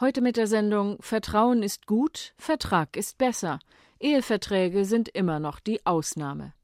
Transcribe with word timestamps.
Heute 0.00 0.22
mit 0.22 0.38
der 0.38 0.46
Sendung 0.46 0.96
Vertrauen 1.02 1.62
ist 1.62 1.86
gut, 1.86 2.32
Vertrag 2.38 2.96
ist 2.96 3.18
besser. 3.18 3.58
Eheverträge 3.98 4.86
sind 4.86 5.10
immer 5.10 5.40
noch 5.40 5.60
die 5.60 5.84
Ausnahme. 5.84 6.54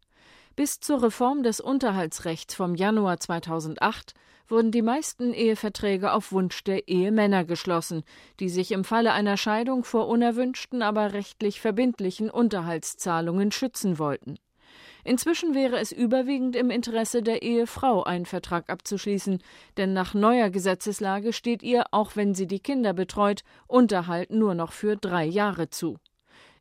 Bis 0.55 0.81
zur 0.81 1.03
Reform 1.03 1.43
des 1.43 1.61
Unterhaltsrechts 1.61 2.55
vom 2.55 2.75
Januar 2.75 3.21
2008 3.21 4.15
wurden 4.49 4.71
die 4.71 4.81
meisten 4.81 5.35
Eheverträge 5.35 6.15
auf 6.15 6.33
Wunsch 6.33 6.65
der 6.65 6.89
Ehemänner 6.89 7.45
geschlossen, 7.45 8.05
die 8.41 8.49
sich 8.49 8.73
im 8.73 8.85
Falle 8.85 9.13
einer 9.13 9.37
Scheidung 9.37 9.85
vor 9.85 10.09
unerwünschten, 10.09 10.81
aber 10.81 11.13
rechtlich 11.13 11.61
verbindlichen 11.61 12.31
Unterhaltszahlungen 12.31 13.53
schützen 13.53 13.99
wollten. 13.99 14.39
Inzwischen 15.07 15.55
wäre 15.55 15.79
es 15.79 15.93
überwiegend 15.93 16.57
im 16.57 16.69
Interesse 16.69 17.23
der 17.23 17.43
Ehefrau, 17.43 18.03
einen 18.03 18.27
Vertrag 18.27 18.69
abzuschließen, 18.69 19.41
denn 19.77 19.93
nach 19.93 20.15
neuer 20.15 20.51
Gesetzeslage 20.51 21.33
steht 21.33 21.63
ihr, 21.63 21.85
auch 21.93 22.17
wenn 22.17 22.35
sie 22.35 22.49
die 22.49 22.59
Kinder 22.59 22.93
betreut, 22.93 23.45
Unterhalt 23.69 24.31
nur 24.31 24.57
noch 24.57 24.73
für 24.73 24.97
drei 24.97 25.25
Jahre 25.25 25.71
zu. 25.71 25.99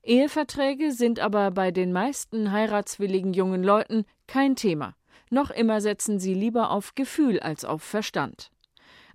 Eheverträge 0.03 0.91
sind 0.91 1.19
aber 1.19 1.49
bei 1.49 1.71
den 1.71 1.91
meisten 1.91 2.51
heiratswilligen 2.51 3.33
jungen 3.33 3.63
Leuten 3.63 4.05
kein 4.27 4.55
Thema. 4.55 4.95
Noch 5.31 5.49
immer 5.49 5.81
setzen 5.81 6.19
sie 6.19 6.35
lieber 6.35 6.69
auf 6.69 6.93
Gefühl 6.93 7.39
als 7.39 7.65
auf 7.65 7.81
Verstand. 7.81 8.51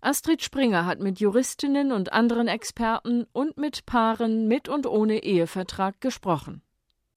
Astrid 0.01 0.43
Springer 0.43 0.87
hat 0.87 0.99
mit 0.99 1.21
Juristinnen 1.21 1.93
und 1.93 2.13
anderen 2.13 2.49
Experten 2.49 3.27
und 3.33 3.59
mit 3.59 3.87
Paaren 3.87 4.49
mit 4.49 4.69
und 4.69 4.89
ohne 4.89 5.23
Ehevertrag 5.23 6.01
gesprochen. 6.01 6.63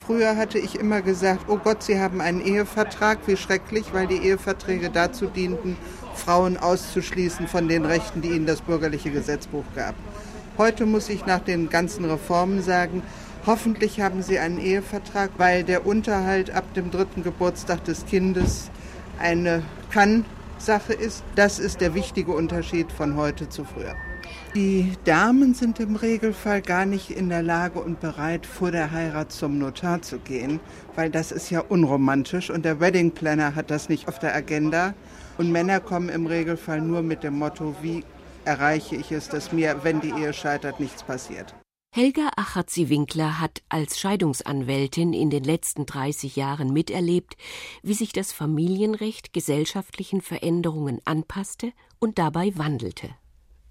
Früher 0.06 0.36
hatte 0.36 0.60
ich 0.60 0.78
immer 0.78 1.02
gesagt, 1.02 1.46
oh 1.48 1.58
Gott, 1.58 1.82
Sie 1.82 1.98
haben 1.98 2.20
einen 2.20 2.42
Ehevertrag, 2.42 3.20
wie 3.26 3.38
schrecklich, 3.38 3.94
weil 3.94 4.06
die 4.06 4.18
Eheverträge 4.18 4.90
dazu 4.90 5.28
dienten, 5.28 5.78
Frauen 6.14 6.58
auszuschließen 6.58 7.48
von 7.48 7.70
den 7.70 7.86
Rechten, 7.86 8.22
die 8.22 8.30
ihnen 8.30 8.46
das 8.46 8.62
bürgerliche 8.62 9.12
Gesetzbuch 9.12 9.64
gab. 9.76 9.96
Heute 10.58 10.86
muss 10.86 11.08
ich 11.08 11.26
nach 11.26 11.40
den 11.40 11.70
ganzen 11.70 12.04
Reformen 12.04 12.62
sagen, 12.62 13.02
hoffentlich 13.46 14.02
haben 14.02 14.22
Sie 14.22 14.40
einen 14.40 14.60
Ehevertrag, 14.60 15.32
weil 15.38 15.64
der 15.64 15.86
Unterhalt 15.86 16.52
ab 16.52 16.74
dem 16.74 16.92
dritten 16.92 17.24
Geburtstag 17.24 17.86
des 17.86 18.06
Kindes 18.06 18.70
eine 19.20 19.64
Kann-Sache 19.90 20.94
ist. 20.94 21.24
Das 21.36 21.60
ist 21.60 21.80
der 21.80 21.94
wichtige 21.94 22.34
Unterschied 22.34 22.92
von 22.92 23.16
heute 23.16 23.48
zu 23.48 23.64
früher. 23.64 23.96
Die 24.56 24.92
Damen 25.04 25.56
sind 25.56 25.80
im 25.80 25.96
Regelfall 25.96 26.62
gar 26.62 26.86
nicht 26.86 27.10
in 27.10 27.30
der 27.30 27.42
Lage 27.42 27.80
und 27.80 28.00
bereit, 28.00 28.46
vor 28.46 28.70
der 28.70 28.92
Heirat 28.92 29.32
zum 29.32 29.58
Notar 29.58 30.04
zu 30.04 30.20
gehen, 30.20 30.60
weil 30.94 31.10
das 31.10 31.32
ist 31.32 31.50
ja 31.50 31.60
unromantisch 31.60 32.52
und 32.52 32.64
der 32.64 32.80
Wedding 32.80 33.10
Planner 33.10 33.56
hat 33.56 33.72
das 33.72 33.90
nicht 33.90 34.08
auf 34.08 34.20
der 34.20 34.36
Agenda. 34.36 34.94
Und 35.40 35.52
Männer 35.52 35.80
kommen 35.80 36.10
im 36.10 36.28
Regelfall 36.28 36.82
nur 36.82 37.02
mit 37.02 37.24
dem 37.24 37.40
Motto, 37.40 37.76
wie 37.82 38.04
erreiche 38.46 38.96
ich 38.96 39.12
es, 39.12 39.28
dass 39.28 39.52
mir, 39.52 39.80
wenn 39.82 40.02
die 40.02 40.12
Ehe 40.12 40.34
scheitert, 40.34 40.80
nichts 40.80 41.02
passiert. 41.02 41.56
Helga 41.96 42.30
Achatzi-Winkler 42.36 43.40
hat 43.40 43.64
als 43.70 44.00
Scheidungsanwältin 44.00 45.14
in 45.14 45.32
den 45.32 45.44
letzten 45.44 45.88
30 45.88 46.36
Jahren 46.36 46.72
miterlebt, 46.72 47.38
wie 47.82 47.96
sich 47.96 48.14
das 48.14 48.32
Familienrecht 48.32 49.34
gesellschaftlichen 49.34 50.22
Veränderungen 50.22 51.00
anpasste 51.06 51.72
und 51.98 52.20
dabei 52.20 52.52
wandelte. 52.56 53.10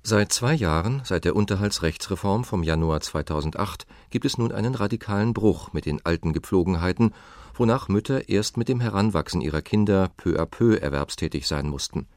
Seit 0.05 0.33
zwei 0.33 0.53
Jahren, 0.55 1.03
seit 1.05 1.25
der 1.25 1.37
Unterhaltsrechtsreform 1.37 2.43
vom 2.43 2.65
Januar 2.65 3.01
2008, 3.01 3.87
gibt 4.11 4.25
es 4.25 4.37
nun 4.37 4.51
einen 4.51 4.75
radikalen 4.75 5.33
Bruch 5.33 5.73
mit 5.73 5.87
den 5.87 6.05
alten 6.05 6.33
Gepflogenheiten, 6.33 7.15
wonach 7.55 7.87
Mütter 7.87 8.29
erst 8.29 8.57
mit 8.57 8.69
dem 8.69 8.81
Heranwachsen 8.81 9.41
ihrer 9.41 9.63
Kinder 9.63 10.11
peu 10.17 10.41
à 10.41 10.45
peu 10.45 10.77
erwerbstätig 10.77 11.47
sein 11.47 11.69
mussten. 11.69 12.09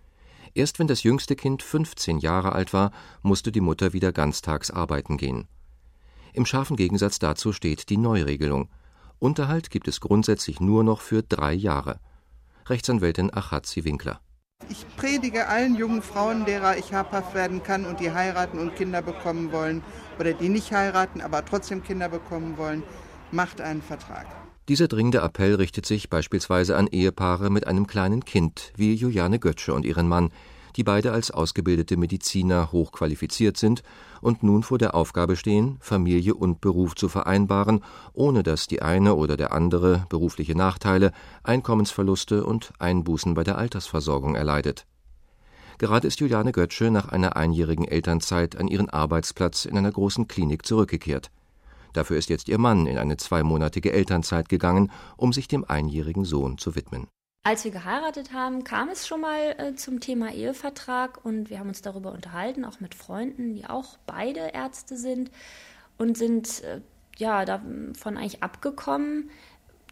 Erst 0.56 0.80
wenn 0.80 0.88
das 0.88 1.04
jüngste 1.04 1.36
Kind 1.36 1.62
15 1.62 2.18
Jahre 2.18 2.54
alt 2.54 2.74
war, 2.74 2.92
musste 3.22 3.52
die 3.52 3.62
Mutter 3.62 3.94
wieder 3.94 4.12
ganztags 4.12 4.72
arbeiten 4.72 5.18
gehen. 5.18 5.48
Im 6.34 6.48
scharfen 6.48 6.78
Gegensatz 6.78 7.20
dazu 7.20 7.54
steht 7.54 7.90
die 7.90 7.98
Neuregelung. 7.98 8.68
Unterhalt 9.20 9.70
gibt 9.70 9.88
es 9.88 10.02
grundsätzlich 10.02 10.60
nur 10.60 10.84
noch 10.84 11.02
für 11.02 11.22
drei 11.22 11.54
Jahre. 11.54 12.00
Rechtsanwältin 12.66 13.32
Achazi 13.32 13.84
Winkler. 13.84 14.22
Ich 14.78 14.86
predige 14.98 15.48
allen 15.48 15.76
jungen 15.76 16.02
Frauen, 16.02 16.44
derer 16.44 16.78
ich 16.78 16.94
habhaft 16.94 17.34
werden 17.34 17.64
kann 17.64 17.86
und 17.86 18.02
die 18.02 18.12
heiraten 18.12 18.60
und 18.60 18.76
Kinder 18.76 19.02
bekommen 19.02 19.54
wollen 19.54 19.82
oder 20.20 20.34
die 20.34 20.50
nicht 20.50 20.72
heiraten, 20.72 21.22
aber 21.22 21.46
trotzdem 21.46 21.82
Kinder 21.84 22.10
bekommen 22.10 22.58
wollen, 22.58 22.84
macht 23.32 23.62
einen 23.62 23.82
Vertrag. 23.82 24.26
Dieser 24.68 24.88
dringende 24.88 25.20
Appell 25.20 25.56
richtet 25.56 25.86
sich 25.86 26.10
beispielsweise 26.10 26.76
an 26.76 26.88
Ehepaare 26.88 27.50
mit 27.50 27.68
einem 27.68 27.88
kleinen 27.88 28.26
Kind, 28.26 28.74
wie 28.76 28.96
Juliane 28.96 29.40
Götzsche 29.40 29.74
und 29.74 29.86
ihren 29.86 30.08
Mann, 30.10 30.32
die 30.76 30.84
beide 30.84 31.12
als 31.14 31.32
ausgebildete 31.32 31.96
Mediziner 31.96 32.72
hochqualifiziert 32.72 33.56
sind 33.56 33.82
und 34.26 34.42
nun 34.42 34.64
vor 34.64 34.80
der 34.80 34.96
Aufgabe 34.96 35.36
stehen, 35.36 35.78
Familie 35.80 36.34
und 36.34 36.60
Beruf 36.60 36.96
zu 36.96 37.08
vereinbaren, 37.08 37.82
ohne 38.14 38.42
dass 38.42 38.66
die 38.66 38.82
eine 38.82 39.14
oder 39.14 39.38
der 39.38 39.54
andere 39.54 40.06
berufliche 40.10 40.56
Nachteile, 40.56 41.12
Einkommensverluste 41.44 42.44
und 42.44 42.74
Einbußen 42.80 43.36
bei 43.36 43.44
der 43.44 43.58
Altersversorgung 43.60 44.34
erleidet. 44.34 44.88
Gerade 45.78 46.08
ist 46.08 46.20
Juliane 46.20 46.52
Götzsche 46.52 46.90
nach 46.90 47.10
einer 47.10 47.36
einjährigen 47.36 47.86
Elternzeit 47.86 48.56
an 48.56 48.68
ihren 48.68 48.90
Arbeitsplatz 48.90 49.66
in 49.66 49.78
einer 49.78 49.92
großen 49.92 50.28
Klinik 50.28 50.66
zurückgekehrt. 50.66 51.30
Dafür 51.94 52.18
ist 52.18 52.30
jetzt 52.30 52.50
ihr 52.50 52.58
Mann 52.58 52.88
in 52.88 52.98
eine 52.98 53.18
zweimonatige 53.18 53.94
Elternzeit 53.94 54.50
gegangen, 54.50 54.92
um 55.18 55.34
sich 55.34 55.48
dem 55.48 55.64
einjährigen 55.66 56.26
Sohn 56.26 56.58
zu 56.58 56.76
widmen. 56.76 57.08
Als 57.48 57.64
wir 57.64 57.70
geheiratet 57.70 58.34
haben, 58.34 58.64
kam 58.64 58.90
es 58.90 59.06
schon 59.06 59.22
mal 59.22 59.56
äh, 59.60 59.76
zum 59.76 60.00
Thema 60.00 60.34
Ehevertrag 60.34 61.24
und 61.24 61.52
wir 61.52 61.60
haben 61.60 61.68
uns 61.68 61.84
darüber 61.84 62.12
unterhalten, 62.12 62.66
auch 62.66 62.80
mit 62.80 62.96
Freunden, 62.96 63.54
die 63.54 63.68
auch 63.68 64.00
beide 64.08 64.40
Ärzte 64.40 64.98
sind 64.98 65.30
und 66.00 66.18
sind 66.18 66.64
äh, 66.64 66.82
ja 67.18 67.46
davon 67.46 68.18
eigentlich 68.18 68.42
abgekommen, 68.42 69.30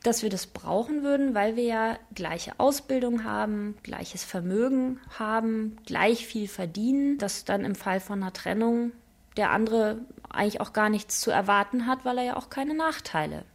dass 0.02 0.24
wir 0.24 0.32
das 0.32 0.48
brauchen 0.48 1.04
würden, 1.04 1.36
weil 1.36 1.56
wir 1.56 1.64
ja 1.64 2.00
gleiche 2.16 2.60
Ausbildung 2.60 3.24
haben, 3.24 3.76
gleiches 3.84 4.24
Vermögen 4.24 5.00
haben, 5.20 5.78
gleich 5.86 6.26
viel 6.26 6.48
verdienen, 6.48 7.20
dass 7.20 7.46
dann 7.46 7.66
im 7.66 7.76
Fall 7.76 8.00
von 8.00 8.24
einer 8.24 8.34
Trennung 8.34 8.94
der 9.38 9.52
andere 9.52 10.00
eigentlich 10.28 10.60
auch 10.60 10.74
gar 10.74 10.90
nichts 10.90 11.22
zu 11.22 11.30
erwarten 11.30 11.86
hat, 11.86 12.04
weil 12.04 12.18
er 12.18 12.24
ja 12.24 12.36
auch 12.36 12.50
keine 12.50 12.74
Nachteile 12.74 13.46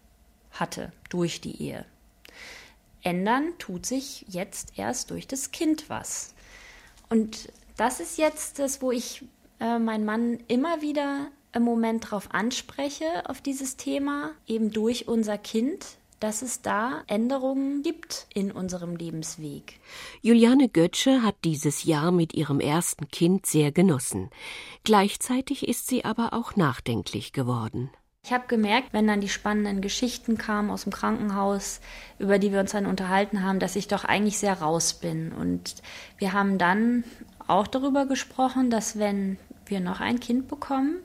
hatte 0.52 0.92
durch 1.10 1.40
die 1.40 1.60
Ehe 1.60 1.84
ändern 3.08 3.54
tut 3.58 3.86
sich 3.86 4.26
jetzt 4.28 4.74
erst 4.76 5.10
durch 5.10 5.26
das 5.26 5.50
Kind 5.50 5.88
was. 5.88 6.34
Und 7.08 7.50
das 7.78 8.00
ist 8.00 8.18
jetzt 8.18 8.58
das, 8.58 8.82
wo 8.82 8.92
ich 8.92 9.24
äh, 9.60 9.78
meinen 9.78 10.04
Mann 10.04 10.38
immer 10.46 10.82
wieder 10.82 11.28
im 11.54 11.62
Moment 11.62 12.10
drauf 12.10 12.28
anspreche, 12.32 13.06
auf 13.24 13.40
dieses 13.40 13.76
Thema, 13.76 14.32
eben 14.46 14.70
durch 14.70 15.08
unser 15.08 15.38
Kind, 15.38 15.86
dass 16.20 16.42
es 16.42 16.60
da 16.60 17.02
Änderungen 17.06 17.82
gibt 17.82 18.26
in 18.34 18.52
unserem 18.52 18.94
Lebensweg. 18.96 19.80
Juliane 20.20 20.68
Götzsche 20.68 21.22
hat 21.22 21.36
dieses 21.44 21.84
Jahr 21.84 22.12
mit 22.12 22.34
ihrem 22.34 22.60
ersten 22.60 23.08
Kind 23.08 23.46
sehr 23.46 23.72
genossen. 23.72 24.28
Gleichzeitig 24.84 25.66
ist 25.66 25.86
sie 25.86 26.04
aber 26.04 26.34
auch 26.34 26.56
nachdenklich 26.56 27.32
geworden. 27.32 27.90
Ich 28.28 28.34
habe 28.34 28.46
gemerkt, 28.46 28.92
wenn 28.92 29.06
dann 29.06 29.22
die 29.22 29.30
spannenden 29.30 29.80
Geschichten 29.80 30.36
kamen 30.36 30.70
aus 30.70 30.82
dem 30.82 30.92
Krankenhaus, 30.92 31.80
über 32.18 32.38
die 32.38 32.52
wir 32.52 32.60
uns 32.60 32.72
dann 32.72 32.84
unterhalten 32.84 33.42
haben, 33.42 33.58
dass 33.58 33.74
ich 33.74 33.88
doch 33.88 34.04
eigentlich 34.04 34.36
sehr 34.36 34.60
raus 34.60 34.92
bin. 34.92 35.32
Und 35.32 35.76
wir 36.18 36.34
haben 36.34 36.58
dann 36.58 37.04
auch 37.46 37.66
darüber 37.66 38.04
gesprochen, 38.04 38.68
dass 38.68 38.98
wenn 38.98 39.38
wir 39.64 39.80
noch 39.80 40.02
ein 40.02 40.20
Kind 40.20 40.46
bekommen, 40.46 40.96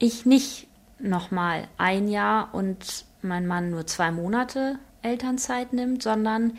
ich 0.00 0.26
nicht 0.26 0.66
nochmal 0.98 1.68
ein 1.78 2.08
Jahr 2.08 2.52
und 2.52 3.04
mein 3.22 3.46
Mann 3.46 3.70
nur 3.70 3.86
zwei 3.86 4.10
Monate 4.10 4.80
Elternzeit 5.02 5.72
nimmt, 5.72 6.02
sondern 6.02 6.58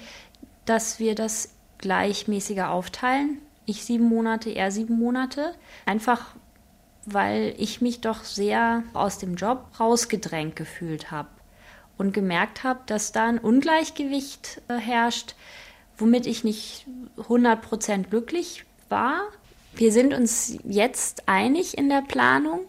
dass 0.63 1.01
wir 1.01 1.15
das 1.15 1.53
gleichmäßiger 1.79 2.69
aufteilen. 2.69 3.39
Ich 3.65 3.83
sieben 3.83 4.05
Monate, 4.05 4.51
er 4.51 4.71
sieben 4.71 4.97
Monate. 4.97 5.53
Einfach 5.85 6.33
weil 7.13 7.53
ich 7.57 7.81
mich 7.81 8.01
doch 8.01 8.23
sehr 8.23 8.83
aus 8.93 9.17
dem 9.17 9.35
Job 9.35 9.65
rausgedrängt 9.79 10.55
gefühlt 10.55 11.11
habe 11.11 11.29
und 11.97 12.13
gemerkt 12.13 12.63
habe, 12.63 12.79
dass 12.85 13.11
da 13.11 13.27
ein 13.27 13.39
Ungleichgewicht 13.39 14.61
äh, 14.67 14.77
herrscht, 14.77 15.35
womit 15.97 16.25
ich 16.25 16.43
nicht 16.43 16.85
100% 17.17 18.03
glücklich 18.09 18.65
war. 18.87 19.21
Wir 19.73 19.91
sind 19.91 20.13
uns 20.13 20.57
jetzt 20.63 21.27
einig 21.27 21.77
in 21.77 21.89
der 21.89 22.01
Planung, 22.01 22.61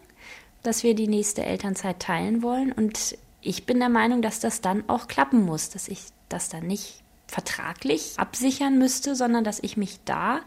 dass 0.63 0.83
wir 0.83 0.93
die 0.93 1.07
nächste 1.07 1.43
Elternzeit 1.43 1.99
teilen 1.99 2.43
wollen 2.43 2.71
und 2.71 3.17
ich 3.41 3.65
bin 3.65 3.79
der 3.79 3.89
Meinung, 3.89 4.21
dass 4.21 4.39
das 4.39 4.61
dann 4.61 4.87
auch 4.87 5.07
klappen 5.07 5.43
muss, 5.43 5.69
dass 5.69 5.87
ich 5.87 6.01
das 6.29 6.49
dann 6.49 6.67
nicht 6.67 7.01
vertraglich 7.27 8.13
absichern 8.17 8.77
müsste, 8.77 9.15
sondern 9.15 9.43
dass 9.43 9.63
ich 9.63 9.77
mich 9.77 9.99
da 10.05 10.41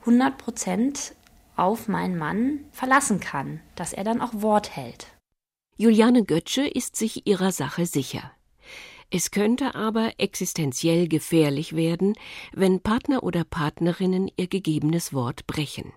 100 0.00 0.38
Prozent 0.38 1.14
auf 1.56 1.88
meinen 1.88 2.18
Mann 2.18 2.60
verlassen 2.70 3.20
kann, 3.20 3.60
dass 3.74 3.92
er 3.92 4.04
dann 4.04 4.20
auch 4.20 4.32
Wort 4.34 4.76
hält. 4.76 5.08
Juliane 5.76 6.24
Götzsche 6.24 6.66
ist 6.66 6.96
sich 6.96 7.26
ihrer 7.26 7.52
Sache 7.52 7.86
sicher. 7.86 8.32
Es 9.10 9.30
könnte 9.30 9.74
aber 9.74 10.14
existenziell 10.18 11.06
gefährlich 11.06 11.76
werden, 11.76 12.14
wenn 12.52 12.80
Partner 12.80 13.22
oder 13.22 13.44
Partnerinnen 13.44 14.30
ihr 14.36 14.48
gegebenes 14.48 15.12
Wort 15.12 15.46
brechen. 15.46 15.92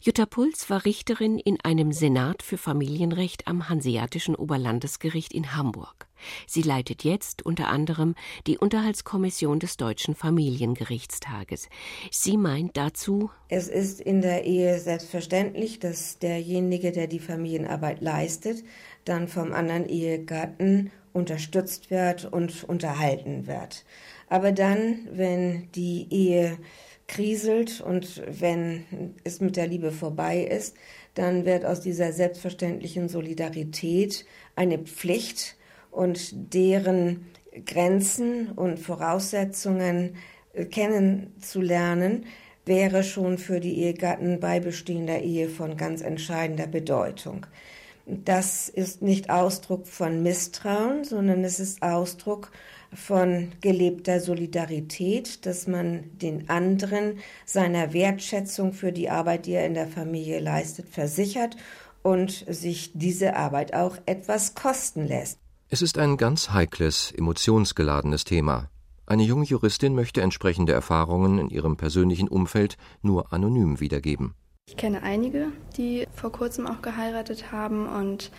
Jutta 0.00 0.26
Puls 0.26 0.68
war 0.70 0.84
Richterin 0.84 1.38
in 1.38 1.60
einem 1.60 1.92
Senat 1.92 2.42
für 2.42 2.58
Familienrecht 2.58 3.46
am 3.46 3.68
Hanseatischen 3.68 4.34
Oberlandesgericht 4.34 5.32
in 5.32 5.54
Hamburg. 5.54 6.07
Sie 6.46 6.62
leitet 6.62 7.04
jetzt 7.04 7.44
unter 7.44 7.68
anderem 7.68 8.14
die 8.46 8.58
Unterhaltskommission 8.58 9.58
des 9.58 9.76
Deutschen 9.76 10.14
Familiengerichtstages. 10.14 11.68
Sie 12.10 12.36
meint 12.36 12.76
dazu, 12.76 13.30
es 13.48 13.68
ist 13.68 14.00
in 14.00 14.20
der 14.20 14.44
Ehe 14.44 14.78
selbstverständlich, 14.78 15.78
dass 15.78 16.18
derjenige, 16.18 16.92
der 16.92 17.06
die 17.06 17.20
Familienarbeit 17.20 18.00
leistet, 18.00 18.64
dann 19.04 19.28
vom 19.28 19.52
anderen 19.52 19.88
Ehegatten 19.88 20.90
unterstützt 21.12 21.90
wird 21.90 22.24
und 22.24 22.64
unterhalten 22.64 23.46
wird. 23.46 23.84
Aber 24.28 24.52
dann, 24.52 25.08
wenn 25.10 25.70
die 25.72 26.06
Ehe 26.10 26.58
kriselt 27.06 27.80
und 27.80 28.22
wenn 28.28 29.14
es 29.24 29.40
mit 29.40 29.56
der 29.56 29.66
Liebe 29.66 29.90
vorbei 29.90 30.42
ist, 30.42 30.76
dann 31.14 31.44
wird 31.44 31.64
aus 31.64 31.80
dieser 31.80 32.12
selbstverständlichen 32.12 33.08
Solidarität 33.08 34.26
eine 34.54 34.78
Pflicht 34.78 35.56
und 35.90 36.54
deren 36.54 37.26
Grenzen 37.66 38.50
und 38.52 38.78
Voraussetzungen 38.78 40.16
äh, 40.52 40.64
kennenzulernen, 40.64 42.26
wäre 42.64 43.02
schon 43.02 43.38
für 43.38 43.60
die 43.60 43.78
Ehegatten 43.78 44.40
bei 44.40 44.60
bestehender 44.60 45.20
Ehe 45.20 45.48
von 45.48 45.76
ganz 45.76 46.02
entscheidender 46.02 46.66
Bedeutung. 46.66 47.46
Das 48.06 48.68
ist 48.68 49.02
nicht 49.02 49.28
Ausdruck 49.28 49.86
von 49.86 50.22
Misstrauen, 50.22 51.04
sondern 51.04 51.44
es 51.44 51.60
ist 51.60 51.82
Ausdruck 51.82 52.50
von 52.94 53.52
gelebter 53.60 54.20
Solidarität, 54.20 55.44
dass 55.44 55.66
man 55.66 56.04
den 56.18 56.48
anderen 56.48 57.18
seiner 57.44 57.92
Wertschätzung 57.92 58.72
für 58.72 58.92
die 58.92 59.10
Arbeit, 59.10 59.44
die 59.44 59.52
er 59.52 59.66
in 59.66 59.74
der 59.74 59.88
Familie 59.88 60.40
leistet, 60.40 60.88
versichert 60.88 61.56
und 62.02 62.46
sich 62.48 62.92
diese 62.94 63.36
Arbeit 63.36 63.74
auch 63.74 63.98
etwas 64.06 64.54
kosten 64.54 65.06
lässt. 65.06 65.38
Es 65.70 65.82
ist 65.82 65.98
ein 65.98 66.16
ganz 66.16 66.48
heikles, 66.48 67.12
emotionsgeladenes 67.12 68.24
Thema. 68.24 68.70
Eine 69.04 69.22
junge 69.24 69.44
Juristin 69.44 69.94
möchte 69.94 70.22
entsprechende 70.22 70.72
Erfahrungen 70.72 71.38
in 71.38 71.50
ihrem 71.50 71.76
persönlichen 71.76 72.26
Umfeld 72.26 72.78
nur 73.02 73.34
anonym 73.34 73.78
wiedergeben. 73.78 74.32
Ich 74.66 74.78
kenne 74.78 75.02
einige, 75.02 75.48
die 75.76 76.06
vor 76.14 76.32
kurzem 76.32 76.66
auch 76.66 76.80
geheiratet 76.80 77.52
haben 77.52 77.86
und 77.86 78.30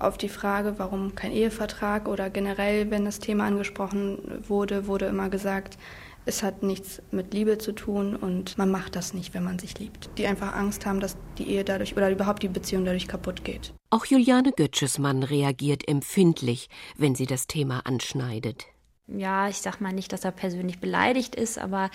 auf 0.00 0.18
die 0.18 0.28
Frage, 0.28 0.74
warum 0.78 1.14
kein 1.14 1.30
Ehevertrag 1.30 2.08
oder 2.08 2.28
generell, 2.28 2.90
wenn 2.90 3.04
das 3.04 3.20
Thema 3.20 3.46
angesprochen 3.46 4.42
wurde, 4.48 4.88
wurde 4.88 5.06
immer 5.06 5.28
gesagt, 5.28 5.78
es 6.26 6.42
hat 6.42 6.62
nichts 6.62 7.02
mit 7.10 7.34
Liebe 7.34 7.58
zu 7.58 7.72
tun 7.72 8.16
und 8.16 8.56
man 8.56 8.70
macht 8.70 8.96
das 8.96 9.14
nicht, 9.14 9.34
wenn 9.34 9.44
man 9.44 9.58
sich 9.58 9.78
liebt. 9.78 10.10
Die 10.16 10.26
einfach 10.26 10.54
Angst 10.54 10.86
haben, 10.86 11.00
dass 11.00 11.16
die 11.38 11.48
Ehe 11.50 11.64
dadurch 11.64 11.96
oder 11.96 12.10
überhaupt 12.10 12.42
die 12.42 12.48
Beziehung 12.48 12.84
dadurch 12.84 13.08
kaputt 13.08 13.44
geht. 13.44 13.74
Auch 13.90 14.06
Juliane 14.06 14.52
Götzsches 14.52 14.98
Mann 14.98 15.22
reagiert 15.22 15.86
empfindlich, 15.86 16.68
wenn 16.96 17.14
sie 17.14 17.26
das 17.26 17.46
Thema 17.46 17.80
anschneidet. 17.84 18.66
Ja, 19.06 19.48
ich 19.48 19.58
sag 19.58 19.80
mal 19.80 19.92
nicht, 19.92 20.12
dass 20.12 20.24
er 20.24 20.32
persönlich 20.32 20.80
beleidigt 20.80 21.34
ist, 21.34 21.58
aber 21.58 21.90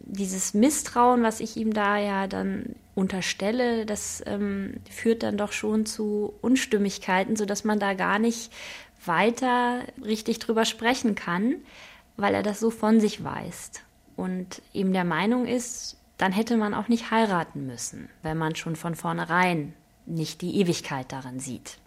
dieses 0.00 0.54
Misstrauen, 0.54 1.22
was 1.22 1.40
ich 1.40 1.56
ihm 1.56 1.72
da 1.72 1.98
ja 1.98 2.26
dann 2.28 2.76
unterstelle, 2.94 3.86
das 3.86 4.22
ähm, 4.26 4.74
führt 4.88 5.22
dann 5.22 5.36
doch 5.36 5.52
schon 5.52 5.84
zu 5.86 6.34
Unstimmigkeiten, 6.40 7.36
sodass 7.36 7.64
man 7.64 7.80
da 7.80 7.94
gar 7.94 8.18
nicht 8.18 8.52
weiter 9.04 9.80
richtig 10.04 10.38
drüber 10.38 10.64
sprechen 10.64 11.14
kann 11.14 11.56
weil 12.18 12.34
er 12.34 12.42
das 12.42 12.60
so 12.60 12.70
von 12.70 13.00
sich 13.00 13.24
weist 13.24 13.82
und 14.16 14.60
eben 14.74 14.92
der 14.92 15.04
Meinung 15.04 15.46
ist, 15.46 15.96
dann 16.18 16.32
hätte 16.32 16.56
man 16.56 16.74
auch 16.74 16.88
nicht 16.88 17.10
heiraten 17.10 17.66
müssen, 17.66 18.10
wenn 18.22 18.36
man 18.36 18.56
schon 18.56 18.76
von 18.76 18.96
vornherein 18.96 19.72
nicht 20.04 20.42
die 20.42 20.56
Ewigkeit 20.56 21.12
darin 21.12 21.38
sieht. 21.38 21.78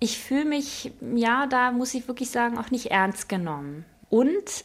Ich 0.00 0.18
fühle 0.18 0.44
mich, 0.44 0.92
ja, 1.14 1.46
da 1.46 1.70
muss 1.70 1.94
ich 1.94 2.08
wirklich 2.08 2.30
sagen, 2.30 2.58
auch 2.58 2.70
nicht 2.70 2.90
ernst 2.90 3.28
genommen. 3.28 3.84
Und 4.10 4.64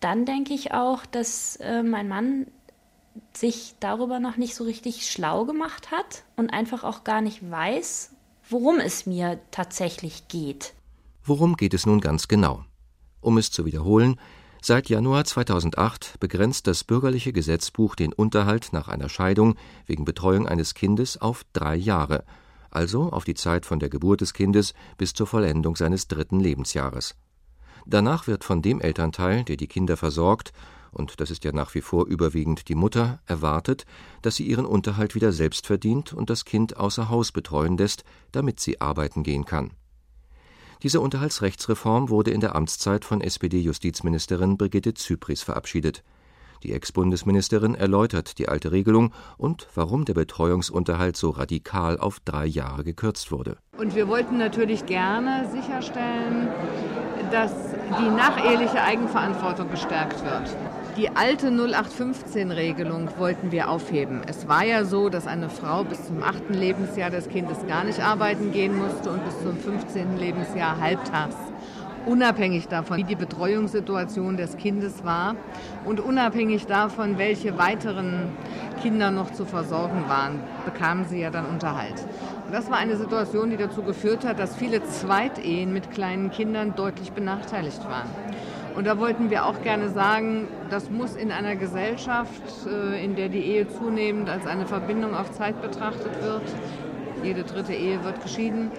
dann 0.00 0.24
denke 0.24 0.54
ich 0.54 0.72
auch, 0.72 1.04
dass 1.06 1.56
äh, 1.56 1.82
mein 1.82 2.08
Mann 2.08 2.46
sich 3.34 3.74
darüber 3.80 4.20
noch 4.20 4.38
nicht 4.38 4.54
so 4.54 4.64
richtig 4.64 5.10
schlau 5.10 5.44
gemacht 5.44 5.90
hat 5.90 6.24
und 6.36 6.50
einfach 6.50 6.84
auch 6.84 7.04
gar 7.04 7.20
nicht 7.20 7.50
weiß, 7.50 8.12
worum 8.48 8.78
es 8.78 9.04
mir 9.04 9.38
tatsächlich 9.50 10.28
geht. 10.28 10.72
Worum 11.24 11.56
geht 11.56 11.74
es 11.74 11.84
nun 11.84 12.00
ganz 12.00 12.28
genau? 12.28 12.64
Um 13.20 13.36
es 13.36 13.50
zu 13.50 13.66
wiederholen, 13.66 14.16
seit 14.62 14.88
Januar 14.88 15.24
2008 15.24 16.18
begrenzt 16.20 16.66
das 16.66 16.84
bürgerliche 16.84 17.32
Gesetzbuch 17.32 17.94
den 17.94 18.12
Unterhalt 18.12 18.72
nach 18.72 18.88
einer 18.88 19.08
Scheidung 19.08 19.56
wegen 19.86 20.04
Betreuung 20.04 20.48
eines 20.48 20.74
Kindes 20.74 21.20
auf 21.20 21.44
drei 21.52 21.76
Jahre, 21.76 22.24
also 22.70 23.10
auf 23.10 23.24
die 23.24 23.34
Zeit 23.34 23.66
von 23.66 23.78
der 23.78 23.90
Geburt 23.90 24.22
des 24.22 24.32
Kindes 24.32 24.74
bis 24.96 25.12
zur 25.12 25.26
Vollendung 25.26 25.76
seines 25.76 26.08
dritten 26.08 26.40
Lebensjahres. 26.40 27.14
Danach 27.86 28.26
wird 28.26 28.44
von 28.44 28.62
dem 28.62 28.80
Elternteil, 28.80 29.44
der 29.44 29.56
die 29.56 29.68
Kinder 29.68 29.96
versorgt, 29.96 30.52
und 30.92 31.20
das 31.20 31.30
ist 31.30 31.44
ja 31.44 31.52
nach 31.52 31.74
wie 31.74 31.82
vor 31.82 32.06
überwiegend 32.06 32.68
die 32.68 32.74
Mutter, 32.74 33.20
erwartet, 33.26 33.86
dass 34.22 34.36
sie 34.36 34.46
ihren 34.46 34.66
Unterhalt 34.66 35.14
wieder 35.14 35.32
selbst 35.32 35.66
verdient 35.66 36.12
und 36.12 36.30
das 36.30 36.44
Kind 36.44 36.76
außer 36.76 37.08
Haus 37.08 37.32
betreuen 37.32 37.76
lässt, 37.76 38.04
damit 38.32 38.60
sie 38.60 38.80
arbeiten 38.80 39.22
gehen 39.22 39.44
kann 39.44 39.70
diese 40.82 41.00
Unterhaltsrechtsreform 41.00 42.08
wurde 42.08 42.30
in 42.30 42.40
der 42.40 42.54
Amtszeit 42.54 43.04
von 43.04 43.20
SPD-Justizministerin 43.20 44.56
Brigitte 44.56 44.94
Zypries 44.94 45.42
verabschiedet. 45.42 46.02
Die 46.62 46.72
Ex-Bundesministerin 46.72 47.74
erläutert 47.74 48.38
die 48.38 48.48
alte 48.48 48.70
Regelung 48.70 49.14
und 49.38 49.66
warum 49.74 50.04
der 50.04 50.14
Betreuungsunterhalt 50.14 51.16
so 51.16 51.30
radikal 51.30 51.98
auf 51.98 52.20
drei 52.20 52.44
Jahre 52.44 52.84
gekürzt 52.84 53.32
wurde. 53.32 53.56
Und 53.78 53.94
wir 53.94 54.08
wollten 54.08 54.36
natürlich 54.36 54.84
gerne 54.84 55.48
sicherstellen, 55.50 56.48
dass 57.30 57.52
die 57.98 58.08
nacheheliche 58.08 58.82
Eigenverantwortung 58.82 59.70
gestärkt 59.70 60.22
wird. 60.22 60.54
Die 60.96 61.08
alte 61.08 61.50
0815-Regelung 61.50 63.10
wollten 63.16 63.52
wir 63.52 63.70
aufheben. 63.70 64.22
Es 64.26 64.48
war 64.48 64.64
ja 64.64 64.84
so, 64.84 65.08
dass 65.08 65.28
eine 65.28 65.48
Frau 65.48 65.84
bis 65.84 66.06
zum 66.06 66.20
achten 66.22 66.52
Lebensjahr 66.52 67.10
des 67.10 67.28
Kindes 67.28 67.58
gar 67.68 67.84
nicht 67.84 68.00
arbeiten 68.00 68.50
gehen 68.50 68.76
musste 68.76 69.10
und 69.10 69.24
bis 69.24 69.40
zum 69.40 69.56
15. 69.56 70.18
Lebensjahr 70.18 70.80
halbtags. 70.80 71.36
Unabhängig 72.06 72.66
davon, 72.66 72.96
wie 72.96 73.04
die 73.04 73.14
Betreuungssituation 73.14 74.36
des 74.36 74.56
Kindes 74.56 75.04
war 75.04 75.36
und 75.84 76.00
unabhängig 76.00 76.66
davon, 76.66 77.18
welche 77.18 77.56
weiteren 77.56 78.32
Kinder 78.82 79.12
noch 79.12 79.30
zu 79.32 79.44
versorgen 79.44 80.04
waren, 80.08 80.40
bekamen 80.64 81.04
sie 81.04 81.20
ja 81.20 81.30
dann 81.30 81.46
Unterhalt. 81.46 82.04
Und 82.46 82.52
das 82.52 82.68
war 82.68 82.78
eine 82.78 82.96
Situation, 82.96 83.50
die 83.50 83.56
dazu 83.56 83.82
geführt 83.82 84.24
hat, 84.24 84.40
dass 84.40 84.56
viele 84.56 84.82
Zweitehen 84.82 85.72
mit 85.72 85.92
kleinen 85.92 86.32
Kindern 86.32 86.74
deutlich 86.74 87.12
benachteiligt 87.12 87.84
waren. 87.84 88.08
Und 88.80 88.86
da 88.86 88.98
wollten 88.98 89.28
wir 89.28 89.44
auch 89.44 89.60
gerne 89.60 89.90
sagen, 89.90 90.48
das 90.70 90.88
muss 90.88 91.14
in 91.14 91.32
einer 91.32 91.54
Gesellschaft, 91.54 92.66
äh, 92.66 93.04
in 93.04 93.14
der 93.14 93.28
die 93.28 93.44
Ehe 93.44 93.68
zunehmend 93.68 94.30
als 94.30 94.46
eine 94.46 94.66
Verbindung 94.66 95.14
auf 95.14 95.32
Zeit 95.32 95.60
betrachtet 95.60 96.22
wird, 96.22 96.40
jede 97.22 97.44
dritte 97.44 97.74
Ehe 97.74 98.02
wird 98.04 98.22
geschieden, 98.22 98.70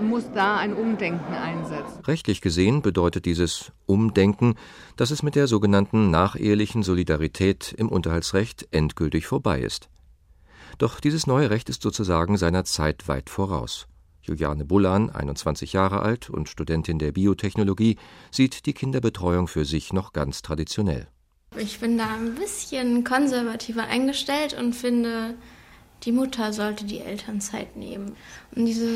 muss 0.00 0.32
da 0.32 0.56
ein 0.56 0.72
Umdenken 0.72 1.34
einsetzen. 1.34 2.02
Rechtlich 2.06 2.40
gesehen 2.40 2.80
bedeutet 2.80 3.26
dieses 3.26 3.70
Umdenken, 3.84 4.54
dass 4.96 5.10
es 5.10 5.22
mit 5.22 5.34
der 5.34 5.46
sogenannten 5.46 6.10
nachehelichen 6.10 6.82
Solidarität 6.82 7.74
im 7.76 7.90
Unterhaltsrecht 7.90 8.66
endgültig 8.70 9.26
vorbei 9.26 9.60
ist. 9.60 9.90
Doch 10.78 11.00
dieses 11.00 11.26
neue 11.26 11.50
Recht 11.50 11.68
ist 11.68 11.82
sozusagen 11.82 12.38
seiner 12.38 12.64
Zeit 12.64 13.08
weit 13.08 13.28
voraus. 13.28 13.88
Juliane 14.24 14.64
Bullan, 14.64 15.10
21 15.10 15.72
Jahre 15.72 16.00
alt 16.00 16.30
und 16.30 16.48
Studentin 16.48 16.98
der 16.98 17.12
Biotechnologie, 17.12 17.96
sieht 18.30 18.66
die 18.66 18.72
Kinderbetreuung 18.72 19.48
für 19.48 19.64
sich 19.64 19.92
noch 19.92 20.12
ganz 20.12 20.42
traditionell. 20.42 21.06
Ich 21.56 21.78
bin 21.78 21.98
da 21.98 22.14
ein 22.14 22.34
bisschen 22.34 23.04
konservativer 23.04 23.84
eingestellt 23.84 24.56
und 24.58 24.74
finde, 24.74 25.34
die 26.02 26.12
Mutter 26.12 26.52
sollte 26.52 26.84
die 26.84 27.00
Elternzeit 27.00 27.76
nehmen. 27.76 28.16
Um 28.56 28.66
diese 28.66 28.88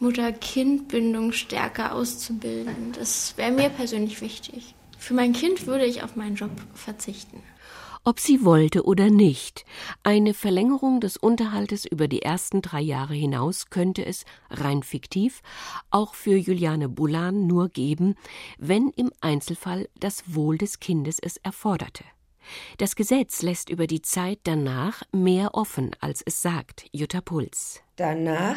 Mutter-Kind-Bindung 0.00 1.32
stärker 1.32 1.94
auszubilden, 1.94 2.92
das 2.98 3.36
wäre 3.36 3.52
mir 3.52 3.68
persönlich 3.68 4.20
wichtig. 4.20 4.74
Für 4.98 5.14
mein 5.14 5.32
Kind 5.32 5.66
würde 5.66 5.84
ich 5.84 6.02
auf 6.02 6.16
meinen 6.16 6.34
Job 6.34 6.50
verzichten 6.74 7.42
ob 8.08 8.20
sie 8.20 8.42
wollte 8.42 8.86
oder 8.86 9.10
nicht. 9.10 9.66
Eine 10.02 10.32
Verlängerung 10.32 10.98
des 10.98 11.18
Unterhaltes 11.18 11.84
über 11.84 12.08
die 12.08 12.22
ersten 12.22 12.62
drei 12.62 12.80
Jahre 12.80 13.12
hinaus 13.12 13.68
könnte 13.68 14.02
es, 14.02 14.24
rein 14.48 14.82
fiktiv, 14.82 15.42
auch 15.90 16.14
für 16.14 16.38
Juliane 16.38 16.88
Bullan 16.88 17.46
nur 17.46 17.68
geben, 17.68 18.14
wenn 18.56 18.88
im 18.96 19.12
Einzelfall 19.20 19.90
das 20.00 20.34
Wohl 20.34 20.56
des 20.56 20.80
Kindes 20.80 21.18
es 21.18 21.36
erforderte. 21.36 22.02
Das 22.78 22.96
Gesetz 22.96 23.42
lässt 23.42 23.68
über 23.68 23.86
die 23.86 24.00
Zeit 24.00 24.38
danach 24.44 25.02
mehr 25.12 25.54
offen, 25.54 25.90
als 26.00 26.22
es 26.24 26.40
sagt, 26.40 26.86
Jutta 26.92 27.20
Puls. 27.20 27.82
Danach 27.96 28.56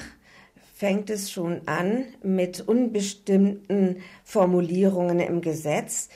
fängt 0.73 1.09
es 1.09 1.29
schon 1.29 1.67
an 1.67 2.05
mit 2.23 2.61
unbestimmten 2.61 3.97
Formulierungen 4.23 5.19
im 5.19 5.41
Gesetz, 5.41 6.07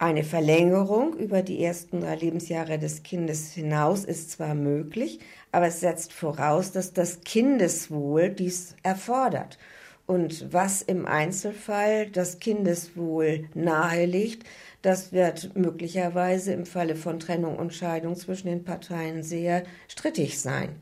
Eine 0.00 0.22
Verlängerung 0.22 1.14
über 1.14 1.42
die 1.42 1.60
ersten 1.64 2.00
drei 2.02 2.14
Lebensjahre 2.14 2.78
des 2.78 3.02
Kindes 3.02 3.52
hinaus 3.52 4.04
ist 4.04 4.30
zwar 4.30 4.54
möglich, 4.54 5.18
aber 5.50 5.66
es 5.66 5.80
setzt 5.80 6.12
voraus, 6.12 6.70
dass 6.70 6.92
das 6.92 7.22
Kindeswohl 7.22 8.30
dies 8.30 8.76
erfordert. 8.84 9.58
Und 10.06 10.52
was 10.52 10.82
im 10.82 11.04
Einzelfall 11.04 12.06
das 12.10 12.38
Kindeswohl 12.38 13.48
nahelegt, 13.54 14.46
das 14.82 15.12
wird 15.12 15.56
möglicherweise 15.56 16.52
im 16.52 16.64
Falle 16.64 16.94
von 16.94 17.18
Trennung 17.18 17.56
und 17.56 17.74
Scheidung 17.74 18.14
zwischen 18.14 18.46
den 18.46 18.62
Parteien 18.62 19.24
sehr 19.24 19.64
strittig 19.88 20.38
sein. 20.38 20.76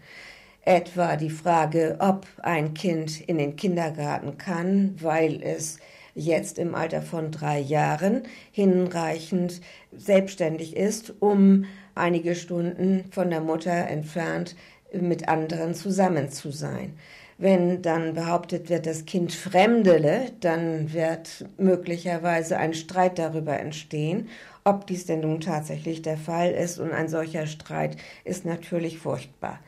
Etwa 0.61 1.17
die 1.17 1.31
Frage, 1.31 1.97
ob 2.01 2.27
ein 2.43 2.75
Kind 2.75 3.23
in 3.23 3.39
den 3.39 3.57
Kindergarten 3.57 4.37
kann, 4.37 4.95
weil 5.01 5.43
es 5.43 5.79
jetzt 6.17 6.59
im 6.59 6.75
Alter 6.75 7.03
von 7.03 7.31
drei 7.31 7.61
Jahren 7.61 8.23
hinreichend 8.51 9.61
selbstständig 9.97 10.75
ist, 10.75 11.15
um 11.21 11.67
einige 11.95 12.35
Stunden 12.35 13.05
von 13.13 13.31
der 13.31 13.41
Mutter 13.41 13.71
entfernt 13.71 14.57
mit 14.93 15.29
anderen 15.29 15.75
zusammen 15.75 16.31
zu 16.31 16.51
sein. 16.51 16.95
Wenn 17.39 17.83
dann 17.83 18.15
behauptet 18.15 18.71
wird, 18.71 18.87
das 18.87 19.05
Kind 19.05 19.33
fremdele, 19.33 20.33
dann 20.41 20.95
wird 20.95 21.45
möglicherweise 21.59 22.57
ein 22.57 22.73
Streit 22.73 23.19
darüber 23.19 23.61
entstehen, 23.61 24.31
ob 24.65 24.87
dies 24.87 25.05
denn 25.05 25.21
nun 25.21 25.41
tatsächlich 25.41 26.01
der 26.01 26.17
Fall 26.17 26.53
ist. 26.53 26.79
Und 26.79 26.93
ein 26.93 27.09
solcher 27.09 27.47
Streit 27.47 27.99
ist 28.25 28.47
natürlich 28.47 28.99
furchtbar. 28.99 29.61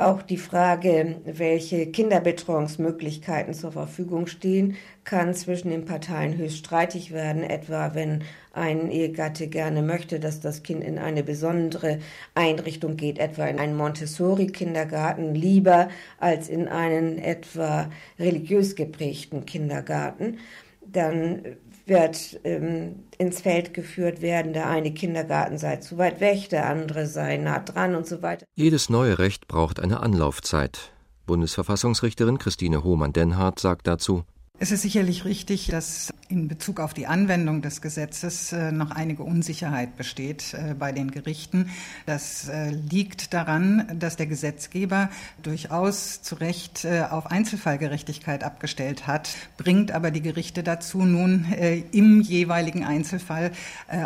Auch 0.00 0.22
die 0.22 0.36
Frage, 0.36 1.16
welche 1.24 1.88
Kinderbetreuungsmöglichkeiten 1.88 3.52
zur 3.52 3.72
Verfügung 3.72 4.28
stehen, 4.28 4.76
kann 5.02 5.34
zwischen 5.34 5.70
den 5.70 5.86
Parteien 5.86 6.36
höchst 6.36 6.58
streitig 6.58 7.10
werden, 7.10 7.42
etwa 7.42 7.96
wenn 7.96 8.22
ein 8.52 8.92
Ehegatte 8.92 9.48
gerne 9.48 9.82
möchte, 9.82 10.20
dass 10.20 10.38
das 10.38 10.62
Kind 10.62 10.84
in 10.84 10.98
eine 10.98 11.24
besondere 11.24 11.98
Einrichtung 12.36 12.96
geht, 12.96 13.18
etwa 13.18 13.46
in 13.46 13.58
einen 13.58 13.76
Montessori-Kindergarten, 13.76 15.34
lieber 15.34 15.88
als 16.20 16.48
in 16.48 16.68
einen 16.68 17.18
etwa 17.18 17.90
religiös 18.20 18.76
geprägten 18.76 19.46
Kindergarten. 19.46 20.38
Dann 20.86 21.42
wird 21.88 22.40
ähm, 22.44 23.04
ins 23.18 23.40
Feld 23.40 23.74
geführt 23.74 24.22
werden, 24.22 24.52
der 24.52 24.68
eine 24.68 24.92
Kindergarten 24.92 25.58
sei 25.58 25.76
zu 25.76 25.98
weit 25.98 26.20
weg, 26.20 26.48
der 26.50 26.68
andere 26.68 27.06
sei 27.06 27.36
nah 27.36 27.58
dran 27.58 27.94
und 27.94 28.06
so 28.06 28.22
weiter. 28.22 28.46
Jedes 28.54 28.88
neue 28.88 29.18
Recht 29.18 29.48
braucht 29.48 29.80
eine 29.80 30.00
Anlaufzeit. 30.00 30.92
Bundesverfassungsrichterin 31.26 32.38
Christine 32.38 32.84
Hohmann-Denhardt 32.84 33.58
sagt 33.60 33.86
dazu, 33.86 34.24
es 34.60 34.72
ist 34.72 34.82
sicherlich 34.82 35.24
richtig, 35.24 35.68
dass 35.68 36.12
in 36.28 36.48
Bezug 36.48 36.80
auf 36.80 36.92
die 36.92 37.06
Anwendung 37.06 37.62
des 37.62 37.80
Gesetzes 37.80 38.52
äh, 38.52 38.72
noch 38.72 38.90
einige 38.90 39.22
Unsicherheit 39.22 39.96
besteht 39.96 40.52
äh, 40.52 40.74
bei 40.74 40.90
den 40.90 41.10
Gerichten. 41.12 41.70
Das 42.06 42.48
äh, 42.48 42.70
liegt 42.70 43.32
daran, 43.32 43.86
dass 43.98 44.16
der 44.16 44.26
Gesetzgeber 44.26 45.10
durchaus 45.42 46.22
zu 46.22 46.34
Recht 46.34 46.86
auf 47.10 47.30
Einzelfallgerechtigkeit 47.30 48.44
abgestellt 48.44 49.06
hat, 49.06 49.30
bringt 49.56 49.92
aber 49.92 50.10
die 50.10 50.20
Gerichte 50.20 50.62
dazu, 50.62 51.04
nun 51.04 51.46
im 51.92 52.20
jeweiligen 52.20 52.84
Einzelfall 52.84 53.52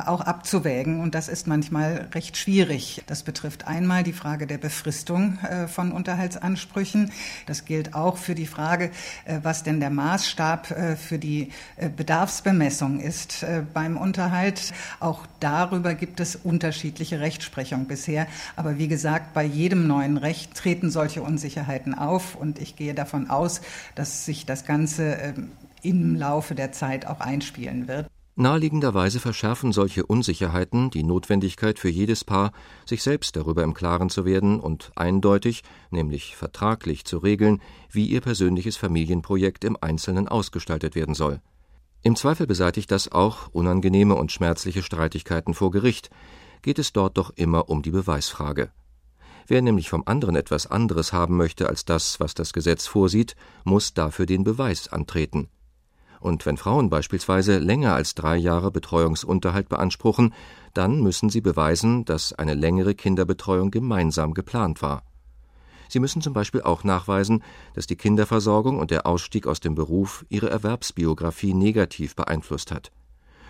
auch 0.06 0.20
abzuwägen. 0.20 1.00
Und 1.00 1.14
das 1.14 1.28
ist 1.28 1.46
manchmal 1.46 2.08
recht 2.14 2.36
schwierig. 2.36 3.02
Das 3.06 3.22
betrifft 3.22 3.66
einmal 3.66 4.02
die 4.02 4.12
Frage 4.12 4.46
der 4.46 4.58
Befristung 4.58 5.38
von 5.68 5.92
Unterhaltsansprüchen. 5.92 7.12
Das 7.46 7.64
gilt 7.64 7.94
auch 7.94 8.16
für 8.16 8.34
die 8.34 8.46
Frage, 8.46 8.90
was 9.42 9.62
denn 9.62 9.80
der 9.80 9.90
Maßstab 9.90 10.41
Maßstab 10.42 10.70
äh, 10.70 10.96
für 10.96 11.18
die 11.18 11.50
äh, 11.76 11.88
Bedarfsbemessung 11.88 13.00
ist 13.00 13.42
äh, 13.42 13.62
beim 13.72 13.96
Unterhalt. 13.96 14.72
Auch 15.00 15.26
darüber 15.40 15.94
gibt 15.94 16.20
es 16.20 16.36
unterschiedliche 16.36 17.20
Rechtsprechung 17.20 17.86
bisher. 17.86 18.26
Aber 18.56 18.78
wie 18.78 18.88
gesagt, 18.88 19.34
bei 19.34 19.44
jedem 19.44 19.86
neuen 19.86 20.16
Recht 20.16 20.54
treten 20.54 20.90
solche 20.90 21.22
Unsicherheiten 21.22 21.94
auf. 21.94 22.34
Und 22.34 22.58
ich 22.58 22.76
gehe 22.76 22.94
davon 22.94 23.30
aus, 23.30 23.60
dass 23.94 24.24
sich 24.24 24.46
das 24.46 24.64
Ganze 24.64 25.14
ähm, 25.14 25.52
im 25.82 26.16
Laufe 26.16 26.54
der 26.54 26.72
Zeit 26.72 27.06
auch 27.06 27.20
einspielen 27.20 27.88
wird. 27.88 28.08
Naheliegenderweise 28.34 29.20
verschärfen 29.20 29.72
solche 29.72 30.06
Unsicherheiten 30.06 30.88
die 30.88 31.02
Notwendigkeit 31.02 31.78
für 31.78 31.90
jedes 31.90 32.24
Paar, 32.24 32.52
sich 32.86 33.02
selbst 33.02 33.36
darüber 33.36 33.62
im 33.62 33.74
Klaren 33.74 34.08
zu 34.08 34.24
werden 34.24 34.58
und 34.58 34.90
eindeutig, 34.96 35.62
nämlich 35.90 36.34
vertraglich 36.34 37.04
zu 37.04 37.18
regeln, 37.18 37.60
wie 37.90 38.06
ihr 38.06 38.22
persönliches 38.22 38.78
Familienprojekt 38.78 39.64
im 39.64 39.76
Einzelnen 39.78 40.28
ausgestaltet 40.28 40.94
werden 40.94 41.14
soll. 41.14 41.42
Im 42.02 42.16
Zweifel 42.16 42.46
beseitigt 42.46 42.90
das 42.90 43.12
auch 43.12 43.48
unangenehme 43.52 44.14
und 44.14 44.32
schmerzliche 44.32 44.82
Streitigkeiten 44.82 45.52
vor 45.52 45.70
Gericht, 45.70 46.08
geht 46.62 46.78
es 46.78 46.94
dort 46.94 47.18
doch 47.18 47.30
immer 47.36 47.68
um 47.68 47.82
die 47.82 47.90
Beweisfrage. 47.90 48.70
Wer 49.46 49.60
nämlich 49.60 49.90
vom 49.90 50.04
anderen 50.06 50.36
etwas 50.36 50.66
anderes 50.66 51.12
haben 51.12 51.36
möchte 51.36 51.68
als 51.68 51.84
das, 51.84 52.18
was 52.18 52.32
das 52.32 52.54
Gesetz 52.54 52.86
vorsieht, 52.86 53.36
muss 53.64 53.92
dafür 53.92 54.24
den 54.24 54.42
Beweis 54.42 54.88
antreten 54.88 55.48
und 56.22 56.46
wenn 56.46 56.56
Frauen 56.56 56.88
beispielsweise 56.88 57.58
länger 57.58 57.94
als 57.94 58.14
drei 58.14 58.36
Jahre 58.36 58.70
Betreuungsunterhalt 58.70 59.68
beanspruchen, 59.68 60.32
dann 60.72 61.02
müssen 61.02 61.28
sie 61.28 61.40
beweisen, 61.40 62.04
dass 62.04 62.32
eine 62.32 62.54
längere 62.54 62.94
Kinderbetreuung 62.94 63.70
gemeinsam 63.70 64.32
geplant 64.32 64.82
war. 64.82 65.02
Sie 65.88 66.00
müssen 66.00 66.22
zum 66.22 66.32
Beispiel 66.32 66.62
auch 66.62 66.84
nachweisen, 66.84 67.42
dass 67.74 67.86
die 67.86 67.96
Kinderversorgung 67.96 68.78
und 68.78 68.90
der 68.90 69.06
Ausstieg 69.06 69.46
aus 69.46 69.60
dem 69.60 69.74
Beruf 69.74 70.24
ihre 70.30 70.48
Erwerbsbiografie 70.48 71.52
negativ 71.52 72.16
beeinflusst 72.16 72.72
hat. 72.72 72.92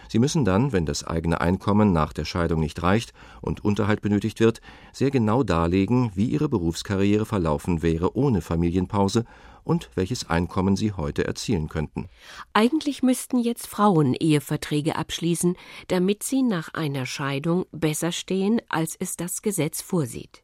Sie 0.09 0.19
müssen 0.19 0.45
dann, 0.45 0.73
wenn 0.73 0.85
das 0.85 1.05
eigene 1.05 1.41
Einkommen 1.41 1.93
nach 1.93 2.13
der 2.13 2.25
Scheidung 2.25 2.61
nicht 2.61 2.83
reicht 2.83 3.15
und 3.41 3.65
Unterhalt 3.65 4.03
benötigt 4.03 4.41
wird, 4.41 4.61
sehr 4.93 5.11
genau 5.11 5.43
darlegen, 5.43 6.11
wie 6.15 6.27
ihre 6.27 6.49
Berufskarriere 6.49 7.25
verlaufen 7.25 7.83
wäre 7.83 8.17
ohne 8.17 8.41
Familienpause 8.43 9.25
und 9.65 9.91
welches 9.95 10.29
Einkommen 10.29 10.77
sie 10.77 10.93
heute 10.93 11.25
erzielen 11.25 11.69
könnten. 11.69 12.09
Eigentlich 12.53 13.03
müssten 13.03 13.39
jetzt 13.39 13.67
Frauen 13.67 14.15
Eheverträge 14.15 14.97
abschließen, 14.97 15.57
damit 15.89 16.23
sie 16.23 16.43
nach 16.43 16.75
einer 16.75 17.07
Scheidung 17.07 17.67
besser 17.73 18.13
stehen, 18.13 18.61
als 18.69 18.97
es 18.99 19.17
das 19.17 19.43
Gesetz 19.43 19.83
vorsieht. 19.83 20.43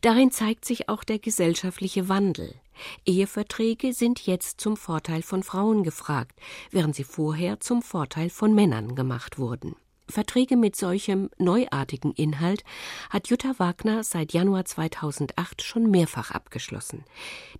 Darin 0.00 0.30
zeigt 0.30 0.64
sich 0.64 0.88
auch 0.88 1.04
der 1.04 1.18
gesellschaftliche 1.18 2.08
Wandel. 2.08 2.54
Eheverträge 3.04 3.92
sind 3.92 4.24
jetzt 4.26 4.60
zum 4.60 4.76
Vorteil 4.76 5.22
von 5.22 5.42
Frauen 5.42 5.82
gefragt, 5.82 6.38
während 6.70 6.94
sie 6.94 7.04
vorher 7.04 7.60
zum 7.60 7.82
Vorteil 7.82 8.30
von 8.30 8.54
Männern 8.54 8.94
gemacht 8.94 9.38
wurden. 9.38 9.74
Verträge 10.10 10.56
mit 10.56 10.76
solchem 10.76 11.30
neuartigen 11.38 12.12
Inhalt 12.12 12.64
hat 13.10 13.28
Jutta 13.28 13.58
Wagner 13.58 14.02
seit 14.04 14.32
Januar 14.32 14.64
2008 14.64 15.62
schon 15.62 15.90
mehrfach 15.90 16.30
abgeschlossen. 16.30 17.04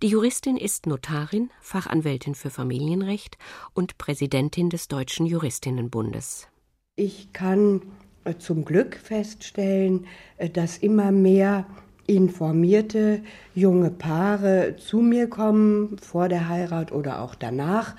Die 0.01 0.07
Juristin 0.07 0.57
ist 0.57 0.87
Notarin, 0.87 1.49
Fachanwältin 1.61 2.35
für 2.35 2.49
Familienrecht 2.49 3.37
und 3.73 3.97
Präsidentin 3.97 4.69
des 4.69 4.87
Deutschen 4.87 5.25
Juristinnenbundes. 5.25 6.47
Ich 6.95 7.31
kann 7.33 7.81
äh, 8.25 8.35
zum 8.37 8.65
Glück 8.65 8.95
feststellen, 8.95 10.07
äh, 10.37 10.49
dass 10.49 10.77
immer 10.77 11.11
mehr 11.11 11.65
informierte 12.07 13.21
junge 13.53 13.91
Paare 13.91 14.75
zu 14.77 14.97
mir 14.97 15.29
kommen, 15.29 15.97
vor 15.99 16.27
der 16.27 16.49
Heirat 16.49 16.91
oder 16.91 17.21
auch 17.21 17.35
danach, 17.35 17.95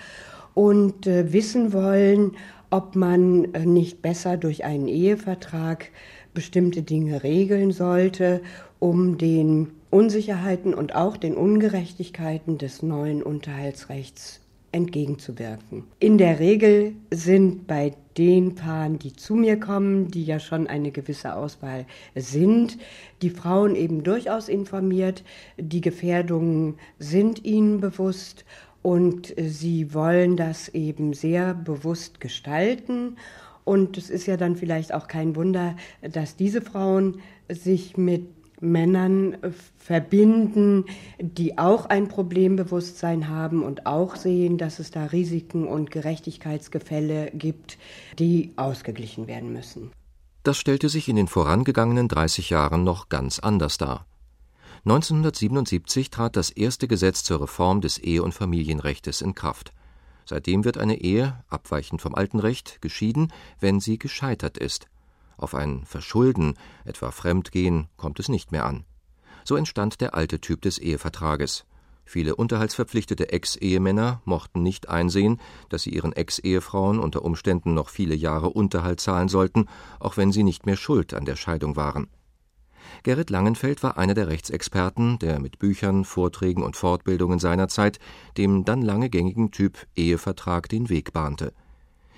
und 0.54 1.06
äh, 1.06 1.32
wissen 1.32 1.72
wollen, 1.72 2.36
ob 2.70 2.96
man 2.96 3.52
äh, 3.54 3.66
nicht 3.66 4.02
besser 4.02 4.36
durch 4.36 4.64
einen 4.64 4.88
Ehevertrag 4.88 5.90
bestimmte 6.32 6.82
Dinge 6.82 7.22
regeln 7.22 7.72
sollte, 7.72 8.40
um 8.78 9.18
den 9.18 9.72
Unsicherheiten 9.90 10.72
und 10.72 10.94
auch 10.94 11.16
den 11.16 11.34
Ungerechtigkeiten 11.34 12.58
des 12.58 12.82
neuen 12.82 13.22
Unterhaltsrechts 13.22 14.40
entgegenzuwirken. 14.72 15.84
In 15.98 16.16
der 16.16 16.38
Regel 16.38 16.94
sind 17.10 17.66
bei 17.66 17.92
den 18.16 18.54
Paaren, 18.54 18.98
die 18.98 19.14
zu 19.14 19.34
mir 19.34 19.58
kommen, 19.58 20.10
die 20.10 20.24
ja 20.24 20.38
schon 20.38 20.66
eine 20.66 20.92
gewisse 20.92 21.34
Auswahl 21.34 21.86
sind, 22.14 22.78
die 23.22 23.30
Frauen 23.30 23.74
eben 23.74 24.04
durchaus 24.04 24.48
informiert, 24.48 25.24
die 25.56 25.80
Gefährdungen 25.80 26.76
sind 26.98 27.44
ihnen 27.44 27.80
bewusst 27.80 28.44
und 28.82 29.36
äh, 29.38 29.48
sie 29.48 29.94
wollen 29.94 30.36
das 30.36 30.68
eben 30.68 31.12
sehr 31.12 31.54
bewusst 31.54 32.20
gestalten. 32.20 33.16
Und 33.64 33.98
es 33.98 34.10
ist 34.10 34.26
ja 34.26 34.36
dann 34.36 34.56
vielleicht 34.56 34.94
auch 34.94 35.06
kein 35.06 35.36
Wunder, 35.36 35.76
dass 36.02 36.36
diese 36.36 36.62
Frauen 36.62 37.20
sich 37.48 37.96
mit 37.96 38.26
Männern 38.60 39.34
äh, 39.34 39.50
verbinden, 39.78 40.84
die 41.18 41.58
auch 41.58 41.86
ein 41.86 42.08
Problembewusstsein 42.08 43.28
haben 43.28 43.62
und 43.62 43.86
auch 43.86 44.16
sehen, 44.16 44.58
dass 44.58 44.78
es 44.78 44.90
da 44.90 45.06
Risiken 45.06 45.66
und 45.66 45.90
Gerechtigkeitsgefälle 45.90 47.30
gibt, 47.34 47.78
die 48.18 48.52
ausgeglichen 48.56 49.26
werden 49.26 49.52
müssen. 49.52 49.90
Das 50.42 50.56
stellte 50.56 50.88
sich 50.88 51.08
in 51.08 51.16
den 51.16 51.28
vorangegangenen 51.28 52.08
30 52.08 52.50
Jahren 52.50 52.82
noch 52.82 53.08
ganz 53.10 53.38
anders 53.38 53.76
dar. 53.76 54.06
1977 54.84 56.08
trat 56.08 56.36
das 56.36 56.50
erste 56.50 56.88
Gesetz 56.88 57.22
zur 57.22 57.42
Reform 57.42 57.82
des 57.82 57.98
Ehe- 57.98 58.22
und 58.22 58.32
Familienrechtes 58.32 59.20
in 59.20 59.34
Kraft. 59.34 59.72
Seitdem 60.24 60.64
wird 60.64 60.78
eine 60.78 61.00
Ehe, 61.00 61.42
abweichend 61.48 62.00
vom 62.00 62.14
alten 62.14 62.38
Recht, 62.38 62.80
geschieden, 62.80 63.32
wenn 63.58 63.80
sie 63.80 63.98
gescheitert 63.98 64.56
ist. 64.56 64.86
Auf 65.36 65.54
ein 65.54 65.84
Verschulden, 65.84 66.54
etwa 66.84 67.10
Fremdgehen, 67.10 67.88
kommt 67.96 68.20
es 68.20 68.28
nicht 68.28 68.52
mehr 68.52 68.64
an. 68.64 68.84
So 69.44 69.56
entstand 69.56 70.00
der 70.00 70.14
alte 70.14 70.40
Typ 70.40 70.62
des 70.62 70.78
Ehevertrages. 70.78 71.66
Viele 72.04 72.34
unterhaltsverpflichtete 72.34 73.32
Ex-Ehemänner 73.32 74.22
mochten 74.24 74.62
nicht 74.62 74.88
einsehen, 74.88 75.40
dass 75.68 75.82
sie 75.82 75.90
ihren 75.90 76.12
Ex-Ehefrauen 76.12 76.98
unter 76.98 77.22
Umständen 77.22 77.74
noch 77.74 77.88
viele 77.88 78.14
Jahre 78.14 78.50
Unterhalt 78.50 79.00
zahlen 79.00 79.28
sollten, 79.28 79.66
auch 79.98 80.16
wenn 80.16 80.32
sie 80.32 80.42
nicht 80.42 80.64
mehr 80.64 80.76
schuld 80.76 81.14
an 81.14 81.24
der 81.24 81.36
Scheidung 81.36 81.76
waren. 81.76 82.08
Gerrit 83.02 83.30
Langenfeld 83.30 83.82
war 83.82 83.98
einer 83.98 84.14
der 84.14 84.28
Rechtsexperten, 84.28 85.18
der 85.18 85.40
mit 85.40 85.58
Büchern, 85.58 86.04
Vorträgen 86.04 86.62
und 86.62 86.76
Fortbildungen 86.76 87.38
seiner 87.38 87.68
Zeit 87.68 87.98
dem 88.36 88.64
dann 88.64 88.82
lange 88.82 89.10
gängigen 89.10 89.50
Typ 89.50 89.86
Ehevertrag 89.96 90.68
den 90.68 90.88
Weg 90.88 91.12
bahnte. 91.12 91.52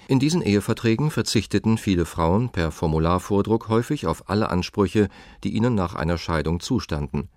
In 0.09 0.19
diesen 0.19 0.42
Eheverträgen 0.42 1.11
verzichteten 1.11 1.78
viele 1.78 2.04
Frauen 2.04 2.50
per 2.50 2.71
Formularvordruck 2.71 3.69
häufig 3.69 4.07
auf 4.07 4.28
alle 4.28 4.50
Ansprüche, 4.50 5.09
die 5.45 5.54
ihnen 5.54 5.75
nach 5.75 5.95
einer 5.95 6.19
Scheidung 6.19 6.61
zustanden. 6.61 7.28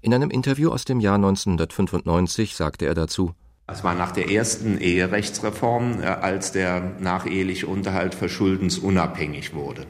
In 0.00 0.12
einem 0.12 0.30
Interview 0.30 0.70
aus 0.70 0.84
dem 0.84 1.00
Jahr 1.00 1.16
1995 1.16 2.56
sagte 2.56 2.86
er 2.86 2.94
dazu 2.94 3.34
es 3.66 3.82
war 3.82 3.94
nach 3.94 4.12
der 4.12 4.30
ersten 4.30 4.76
Eherechtsreform, 4.78 6.02
äh, 6.02 6.04
als 6.04 6.52
der 6.52 6.96
nacheheliche 7.00 7.66
Unterhalt 7.66 8.14
verschuldensunabhängig 8.14 9.54
wurde. 9.54 9.86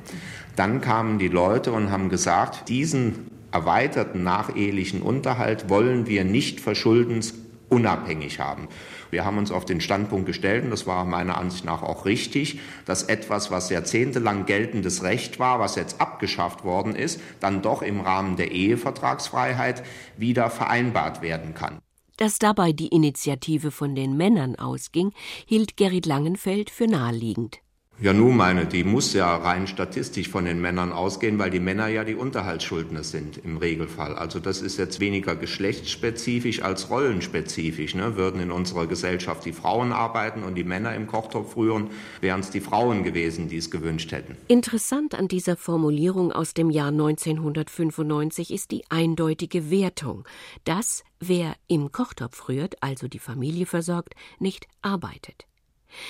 Dann 0.57 0.81
kamen 0.81 1.19
die 1.19 1.29
Leute 1.29 1.73
und 1.73 1.91
haben 1.91 2.09
gesagt, 2.09 2.69
diesen 2.69 3.31
erweiterten 3.51 4.23
nachehelichen 4.23 5.03
Unterhalt 5.03 5.69
wollen 5.69 6.07
wir 6.07 6.25
nicht 6.25 6.61
verschuldensunabhängig 6.61 8.41
haben. 8.41 8.69
Wir 9.11 9.25
haben 9.25 9.39
uns 9.39 9.53
auf 9.53 9.65
den 9.65 9.81
Standpunkt 9.81 10.27
gestellt, 10.27 10.65
und 10.65 10.71
das 10.71 10.89
war 10.89 11.05
meiner 11.05 11.39
Ansicht 11.39 11.65
nach 11.65 11.83
auch 11.83 12.05
richtig, 12.05 12.59
dass 12.85 13.05
etwas, 13.05 13.53
was 13.53 13.71
jahrzehntelang 13.71 14.45
geltendes 14.45 15.05
Recht 15.05 15.39
war, 15.39 15.61
was 15.61 15.77
jetzt 15.77 16.01
abgeschafft 16.01 16.65
worden 16.65 16.97
ist, 16.97 17.21
dann 17.39 17.63
doch 17.63 17.83
im 17.83 18.01
Rahmen 18.01 18.37
der 18.37 18.51
Ehevertragsfreiheit 18.51 19.85
wieder 20.17 20.51
vereinbart 20.51 21.23
werden 21.23 21.55
kann. 21.55 21.79
Dass 22.17 22.39
dabei 22.39 22.73
die 22.73 22.89
Initiative 22.89 23.71
von 23.71 23.95
den 23.95 24.17
Männern 24.17 24.57
ausging, 24.57 25.13
hielt 25.47 25.77
Gerrit 25.77 26.07
Langenfeld 26.07 26.71
für 26.71 26.87
naheliegend. 26.87 27.64
Ja, 28.01 28.13
nun 28.13 28.37
meine, 28.37 28.67
die 28.67 28.83
muss 28.83 29.15
ja 29.15 29.37
rein 29.37 29.69
statistisch 29.69 30.29
von 30.29 30.47
den 30.47 30.61
Männern 30.61 30.93
ausgehen, 30.93 31.39
weil 31.39 31.51
die 31.51 31.61
Männer 31.61 31.87
ja 31.87 32.03
die 32.03 32.17
Unterhaltsschuldner 32.17 33.05
sind 33.05 33.39
im 33.39 33.57
Regelfall. 33.57 34.17
Also 34.17 34.41
das 34.41 34.63
ist 34.63 34.79
jetzt 34.79 34.99
weniger 34.99 35.37
geschlechtsspezifisch 35.37 36.61
als 36.63 36.91
rollenspezifisch. 36.91 37.95
Ne? 37.95 38.17
Würden 38.17 38.41
in 38.41 38.51
unserer 38.51 38.89
Gesellschaft 38.89 39.45
die 39.45 39.53
Frauen 39.53 39.93
arbeiten 39.93 40.43
und 40.43 40.57
die 40.57 40.65
Männer 40.65 40.93
im 40.97 41.07
Kochtopf 41.07 41.57
rühren, 41.57 41.91
wären 42.21 42.41
es 42.41 42.51
die 42.51 42.61
Frauen 42.61 43.05
gewesen, 43.05 43.49
die 43.49 43.59
es 43.59 43.71
gewünscht 43.71 44.11
hätten. 44.11 44.37
Interessant 44.49 45.15
an 45.15 45.29
dieser 45.29 45.57
Formulierung 45.57 46.33
aus 46.33 46.53
dem 46.53 46.71
Jahr 46.71 46.89
1995 46.89 48.53
ist 48.53 48.73
die 48.73 48.83
eindeutige 48.91 49.71
Wertung, 49.71 50.25
dass 50.65 51.05
wer 51.21 51.55
im 51.69 51.93
Kochtopf 51.93 52.49
rührt, 52.49 52.75
also 52.83 53.07
die 53.07 53.21
Familie 53.21 53.67
versorgt, 53.67 54.15
nicht 54.41 54.67
arbeitet. 54.83 55.47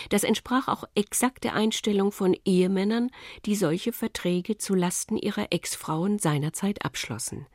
Das 0.08 0.24
entsprach 0.24 0.68
auch 0.68 0.84
exakt 0.94 1.44
der 1.44 1.54
Einstellung 1.54 2.12
von 2.12 2.36
Ehemännern, 2.44 3.10
die 3.46 3.54
solche 3.54 3.92
Verträge 3.92 4.58
zu 4.58 4.74
Lasten 4.74 5.16
ihrer 5.16 5.52
Ex-Frauen 5.52 6.18
seinerzeit 6.18 6.84
abschlossen. 6.84 7.46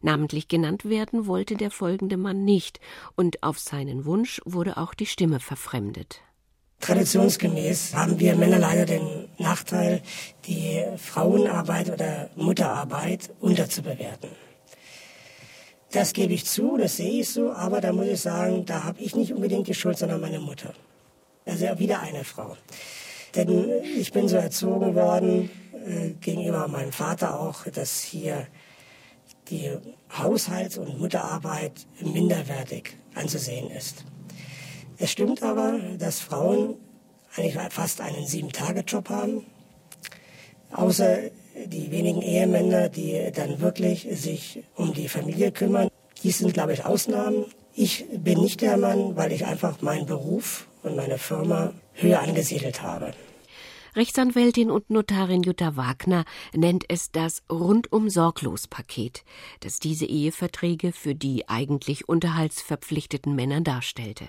Namentlich 0.00 0.48
genannt 0.48 0.84
werden 0.84 1.26
wollte 1.26 1.56
der 1.56 1.70
folgende 1.70 2.16
Mann 2.16 2.44
nicht, 2.44 2.80
und 3.16 3.42
auf 3.42 3.58
seinen 3.58 4.04
Wunsch 4.04 4.40
wurde 4.44 4.76
auch 4.76 4.94
die 4.94 5.06
Stimme 5.06 5.40
verfremdet. 5.40 6.20
Traditionsgemäß 6.80 7.94
haben 7.94 8.20
wir 8.20 8.36
Männer 8.36 8.58
leider 8.58 8.86
den 8.86 9.28
Nachteil, 9.38 10.00
die 10.46 10.84
Frauenarbeit 10.96 11.90
oder 11.90 12.30
Mutterarbeit 12.36 13.30
unterzubewerten. 13.40 14.30
Das 15.90 16.12
gebe 16.12 16.34
ich 16.34 16.44
zu, 16.44 16.76
das 16.76 16.98
sehe 16.98 17.22
ich 17.22 17.30
so, 17.30 17.50
aber 17.50 17.80
da 17.80 17.92
muss 17.92 18.06
ich 18.06 18.20
sagen, 18.20 18.64
da 18.66 18.84
habe 18.84 19.00
ich 19.00 19.16
nicht 19.16 19.32
unbedingt 19.32 19.66
die 19.66 19.74
Schuld, 19.74 19.98
sondern 19.98 20.20
meine 20.20 20.38
Mutter. 20.38 20.74
Also 21.48 21.78
wieder 21.78 22.00
eine 22.00 22.24
Frau. 22.24 22.56
Denn 23.34 23.70
ich 23.96 24.12
bin 24.12 24.28
so 24.28 24.36
erzogen 24.36 24.94
worden, 24.94 25.50
äh, 25.86 26.10
gegenüber 26.20 26.68
meinem 26.68 26.92
Vater 26.92 27.40
auch, 27.40 27.64
dass 27.64 28.02
hier 28.02 28.46
die 29.48 29.70
Haushalts- 30.10 30.76
und 30.76 31.00
Mutterarbeit 31.00 31.72
minderwertig 32.00 32.96
anzusehen 33.14 33.70
ist. 33.70 34.04
Es 34.98 35.10
stimmt 35.10 35.42
aber, 35.42 35.78
dass 35.98 36.20
Frauen 36.20 36.74
eigentlich 37.34 37.56
fast 37.70 38.02
einen 38.02 38.26
Sieben-Tage-Job 38.26 39.08
haben, 39.08 39.46
außer 40.72 41.18
die 41.66 41.90
wenigen 41.90 42.20
Ehemänner, 42.20 42.90
die 42.90 43.30
dann 43.34 43.60
wirklich 43.60 44.06
sich 44.12 44.62
um 44.74 44.92
die 44.92 45.08
Familie 45.08 45.50
kümmern. 45.50 45.88
Dies 46.22 46.38
sind, 46.38 46.52
glaube 46.52 46.74
ich, 46.74 46.84
Ausnahmen. 46.84 47.46
Ich 47.74 48.04
bin 48.12 48.40
nicht 48.40 48.60
der 48.60 48.76
Mann, 48.76 49.16
weil 49.16 49.32
ich 49.32 49.46
einfach 49.46 49.80
meinen 49.80 50.04
Beruf 50.04 50.67
und 50.82 50.96
meine 50.96 51.18
Firma 51.18 51.72
höher 51.94 52.20
angesiedelt 52.20 52.82
habe. 52.82 53.12
Rechtsanwältin 53.96 54.70
und 54.70 54.90
Notarin 54.90 55.42
Jutta 55.42 55.76
Wagner 55.76 56.24
nennt 56.54 56.84
es 56.88 57.10
das 57.10 57.42
rundum 57.50 58.10
sorglos 58.10 58.68
Paket, 58.68 59.24
das 59.60 59.80
diese 59.80 60.06
Eheverträge 60.06 60.92
für 60.92 61.14
die 61.14 61.48
eigentlich 61.48 62.08
unterhaltsverpflichteten 62.08 63.34
Männer 63.34 63.60
darstellte. 63.60 64.28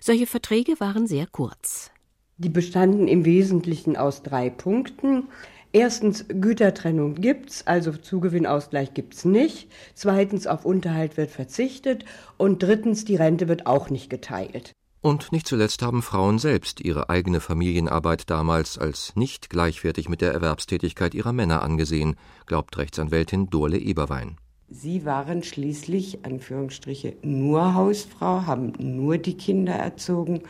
Solche 0.00 0.26
Verträge 0.26 0.78
waren 0.80 1.06
sehr 1.06 1.26
kurz. 1.26 1.90
Die 2.36 2.48
bestanden 2.48 3.08
im 3.08 3.24
Wesentlichen 3.24 3.96
aus 3.96 4.22
drei 4.22 4.50
Punkten. 4.50 5.28
Erstens, 5.72 6.26
Gütertrennung 6.28 7.14
gibt's, 7.14 7.66
also 7.66 7.92
Zugewinnausgleich 7.92 8.94
gibt's 8.94 9.24
nicht. 9.24 9.70
Zweitens, 9.94 10.46
auf 10.46 10.64
Unterhalt 10.64 11.16
wird 11.16 11.30
verzichtet. 11.30 12.04
Und 12.36 12.62
drittens, 12.62 13.04
die 13.04 13.16
Rente 13.16 13.48
wird 13.48 13.66
auch 13.66 13.90
nicht 13.90 14.08
geteilt. 14.08 14.72
Und 15.00 15.30
nicht 15.30 15.46
zuletzt 15.46 15.82
haben 15.82 16.02
Frauen 16.02 16.38
selbst 16.38 16.80
ihre 16.80 17.08
eigene 17.08 17.40
Familienarbeit 17.40 18.28
damals 18.30 18.78
als 18.78 19.14
nicht 19.14 19.48
gleichwertig 19.48 20.08
mit 20.08 20.20
der 20.20 20.32
Erwerbstätigkeit 20.32 21.14
ihrer 21.14 21.32
Männer 21.32 21.62
angesehen, 21.62 22.16
glaubt 22.46 22.76
Rechtsanwältin 22.76 23.48
Dorle 23.48 23.78
Eberwein. 23.78 24.36
Sie 24.68 25.04
waren 25.04 25.42
schließlich, 25.42 26.24
Anführungsstriche, 26.24 27.16
nur 27.22 27.74
Hausfrau, 27.74 28.42
haben 28.46 28.72
nur 28.78 29.16
die 29.16 29.36
Kinder 29.36 29.72
erzogen 29.72 30.42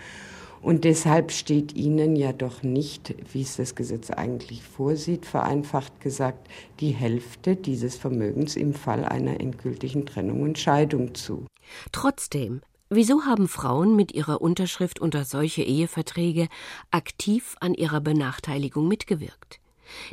und 0.60 0.84
deshalb 0.84 1.30
steht 1.30 1.76
ihnen 1.76 2.16
ja 2.16 2.32
doch 2.32 2.62
nicht, 2.62 3.14
wie 3.32 3.42
es 3.42 3.56
das 3.56 3.74
Gesetz 3.74 4.10
eigentlich 4.10 4.62
vorsieht, 4.62 5.24
vereinfacht 5.24 6.00
gesagt, 6.00 6.48
die 6.80 6.90
Hälfte 6.90 7.54
dieses 7.54 7.96
Vermögens 7.96 8.56
im 8.56 8.74
Fall 8.74 9.04
einer 9.04 9.40
endgültigen 9.40 10.04
Trennung 10.04 10.42
und 10.42 10.58
Scheidung 10.58 11.14
zu. 11.14 11.46
Trotzdem 11.92 12.60
Wieso 12.90 13.26
haben 13.26 13.48
Frauen 13.48 13.96
mit 13.96 14.12
ihrer 14.12 14.40
Unterschrift 14.40 14.98
unter 14.98 15.24
solche 15.24 15.62
Eheverträge 15.62 16.48
aktiv 16.90 17.54
an 17.60 17.74
ihrer 17.74 18.00
Benachteiligung 18.00 18.88
mitgewirkt? 18.88 19.60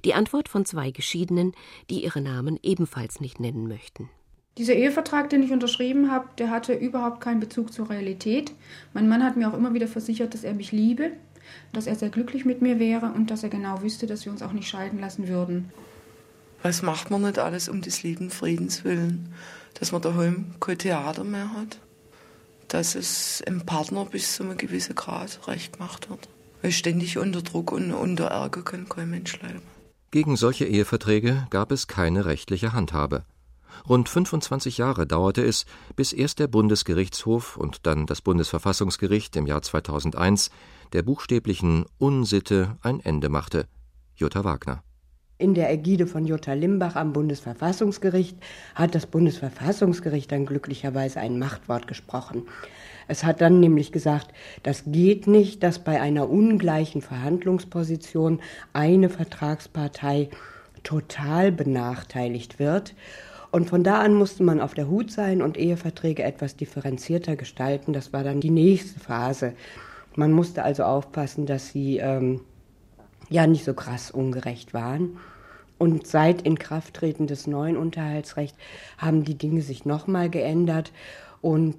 Die 0.03 0.13
Antwort 0.13 0.49
von 0.49 0.65
zwei 0.65 0.91
Geschiedenen, 0.91 1.53
die 1.89 2.03
ihre 2.03 2.19
Namen 2.19 2.59
ebenfalls 2.63 3.21
nicht 3.21 3.39
nennen 3.39 3.69
möchten. 3.69 4.09
Dieser 4.57 4.73
Ehevertrag, 4.73 5.29
den 5.29 5.43
ich 5.43 5.51
unterschrieben 5.51 6.11
habe, 6.11 6.27
der 6.38 6.49
hatte 6.49 6.73
überhaupt 6.73 7.21
keinen 7.21 7.39
Bezug 7.39 7.71
zur 7.71 7.89
Realität. 7.89 8.53
Mein 8.93 9.07
Mann 9.07 9.23
hat 9.23 9.38
mir 9.38 9.49
auch 9.49 9.57
immer 9.57 9.73
wieder 9.73 9.88
versichert, 9.88 10.33
dass 10.33 10.43
er 10.43 10.53
mich 10.53 10.73
liebe, 10.73 11.11
dass 11.71 11.88
er 11.88 11.95
sehr 11.95 12.09
glücklich 12.09 12.43
mit 12.43 12.61
mir 12.61 12.77
wäre 12.77 13.07
und 13.07 13.31
dass 13.31 13.43
er 13.43 13.49
genau 13.49 13.81
wüsste, 13.83 14.05
dass 14.05 14.25
wir 14.25 14.33
uns 14.33 14.41
auch 14.41 14.53
nicht 14.53 14.67
scheiden 14.67 14.99
lassen 14.99 15.29
würden. 15.29 15.71
Was 16.61 16.81
macht 16.81 17.09
man 17.09 17.21
nicht 17.21 17.39
alles 17.39 17.69
um 17.69 17.81
des 17.81 18.03
lieben 18.03 18.31
Friedens 18.31 18.83
willen, 18.83 19.33
dass 19.75 19.93
man 19.93 20.01
daheim 20.01 20.55
kein 20.59 20.77
Theater 20.77 21.23
mehr 21.23 21.53
hat? 21.53 21.79
Dass 22.67 22.95
es 22.95 23.41
im 23.41 23.65
Partner 23.65 24.06
bis 24.06 24.36
zu 24.36 24.43
einem 24.43 24.58
gewissen 24.58 24.95
Grad 24.95 25.47
recht 25.47 25.73
gemacht 25.73 26.10
wird. 26.10 26.30
Weil 26.62 26.71
ständig 26.71 27.17
unter 27.17 27.41
Druck 27.41 27.71
und 27.71 27.91
unter 27.93 28.25
Ärger 28.25 28.63
kann 28.63 28.89
kein 28.89 29.10
Mensch 29.10 29.39
leiden. 29.41 29.62
Gegen 30.12 30.38
solche 30.38 30.65
Eheverträge 30.65 31.47
gab 31.49 31.71
es 31.71 31.88
keine 31.88 32.25
rechtliche 32.25 32.73
Handhabe. 32.73 33.25
Rund 33.89 34.08
25 34.08 34.78
Jahre 34.78 35.06
dauerte 35.06 35.43
es, 35.43 35.65
bis 35.95 36.13
erst 36.13 36.39
der 36.39 36.47
Bundesgerichtshof 36.47 37.58
und 37.58 37.86
dann 37.86 38.06
das 38.06 38.21
Bundesverfassungsgericht 38.21 39.36
im 39.36 39.45
Jahr 39.45 39.62
2001 39.62 40.49
der 40.93 41.04
buchstäblichen 41.04 41.86
Unsitte 41.97 42.78
ein 42.82 43.01
Ende 43.01 43.28
machte. 43.30 43.67
Jutta 44.15 44.43
Wagner. 44.45 44.84
In 45.37 45.53
der 45.53 45.69
Ägide 45.69 46.07
von 46.07 46.25
Jutta 46.25 46.53
Limbach 46.53 46.95
am 46.95 47.11
Bundesverfassungsgericht 47.11 48.37
hat 48.73 48.95
das 48.95 49.05
Bundesverfassungsgericht 49.05 50.31
dann 50.31 50.45
glücklicherweise 50.45 51.19
ein 51.19 51.37
Machtwort 51.39 51.87
gesprochen. 51.87 52.43
Es 53.09 53.25
hat 53.25 53.41
dann 53.41 53.59
nämlich 53.59 53.91
gesagt, 53.91 54.33
das 54.63 54.83
geht 54.85 55.27
nicht, 55.27 55.61
dass 55.61 55.79
bei 55.79 55.99
einer 55.99 56.29
ungleichen 56.29 57.01
Verhandlungsposition 57.01 58.39
eine 58.71 59.09
Vertragspartei 59.09 60.29
total 60.83 61.51
benachteiligt 61.51 62.57
wird. 62.57 62.95
Und 63.51 63.69
von 63.69 63.83
da 63.83 63.99
an 63.99 64.13
musste 64.13 64.41
man 64.41 64.61
auf 64.61 64.73
der 64.73 64.87
Hut 64.87 65.11
sein 65.11 65.41
und 65.41 65.57
Eheverträge 65.57 66.23
etwas 66.23 66.55
differenzierter 66.55 67.35
gestalten. 67.35 67.91
Das 67.91 68.13
war 68.13 68.23
dann 68.23 68.39
die 68.39 68.51
nächste 68.51 69.01
Phase 69.01 69.53
Man 70.15 70.31
musste 70.31 70.63
also 70.63 70.83
aufpassen, 70.83 71.45
dass 71.45 71.69
sie 71.69 71.97
ähm, 71.97 72.39
ja 73.29 73.47
nicht 73.47 73.65
so 73.65 73.73
krass 73.73 74.11
ungerecht 74.11 74.73
waren. 74.73 75.17
Und 75.77 76.07
seit 76.07 76.41
Inkrafttreten 76.43 77.27
des 77.27 77.47
neuen 77.47 77.75
Unterhaltsrechts 77.75 78.57
haben 78.97 79.25
die 79.25 79.38
Dinge 79.38 79.61
sich 79.61 79.85
nochmal 79.85 80.29
geändert. 80.29 80.91
Und 81.41 81.75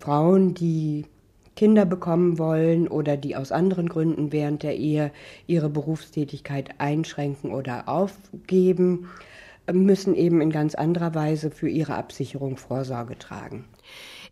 Frauen, 0.00 0.54
die 0.54 1.06
Kinder 1.54 1.84
bekommen 1.84 2.38
wollen 2.38 2.88
oder 2.88 3.16
die 3.16 3.36
aus 3.36 3.52
anderen 3.52 3.88
Gründen 3.88 4.32
während 4.32 4.62
der 4.62 4.76
Ehe 4.76 5.12
ihre 5.46 5.68
Berufstätigkeit 5.68 6.70
einschränken 6.78 7.52
oder 7.52 7.88
aufgeben, 7.88 9.08
müssen 9.70 10.14
eben 10.14 10.40
in 10.40 10.50
ganz 10.50 10.74
anderer 10.74 11.14
Weise 11.14 11.50
für 11.50 11.68
ihre 11.68 11.94
Absicherung 11.94 12.56
Vorsorge 12.56 13.18
tragen. 13.18 13.64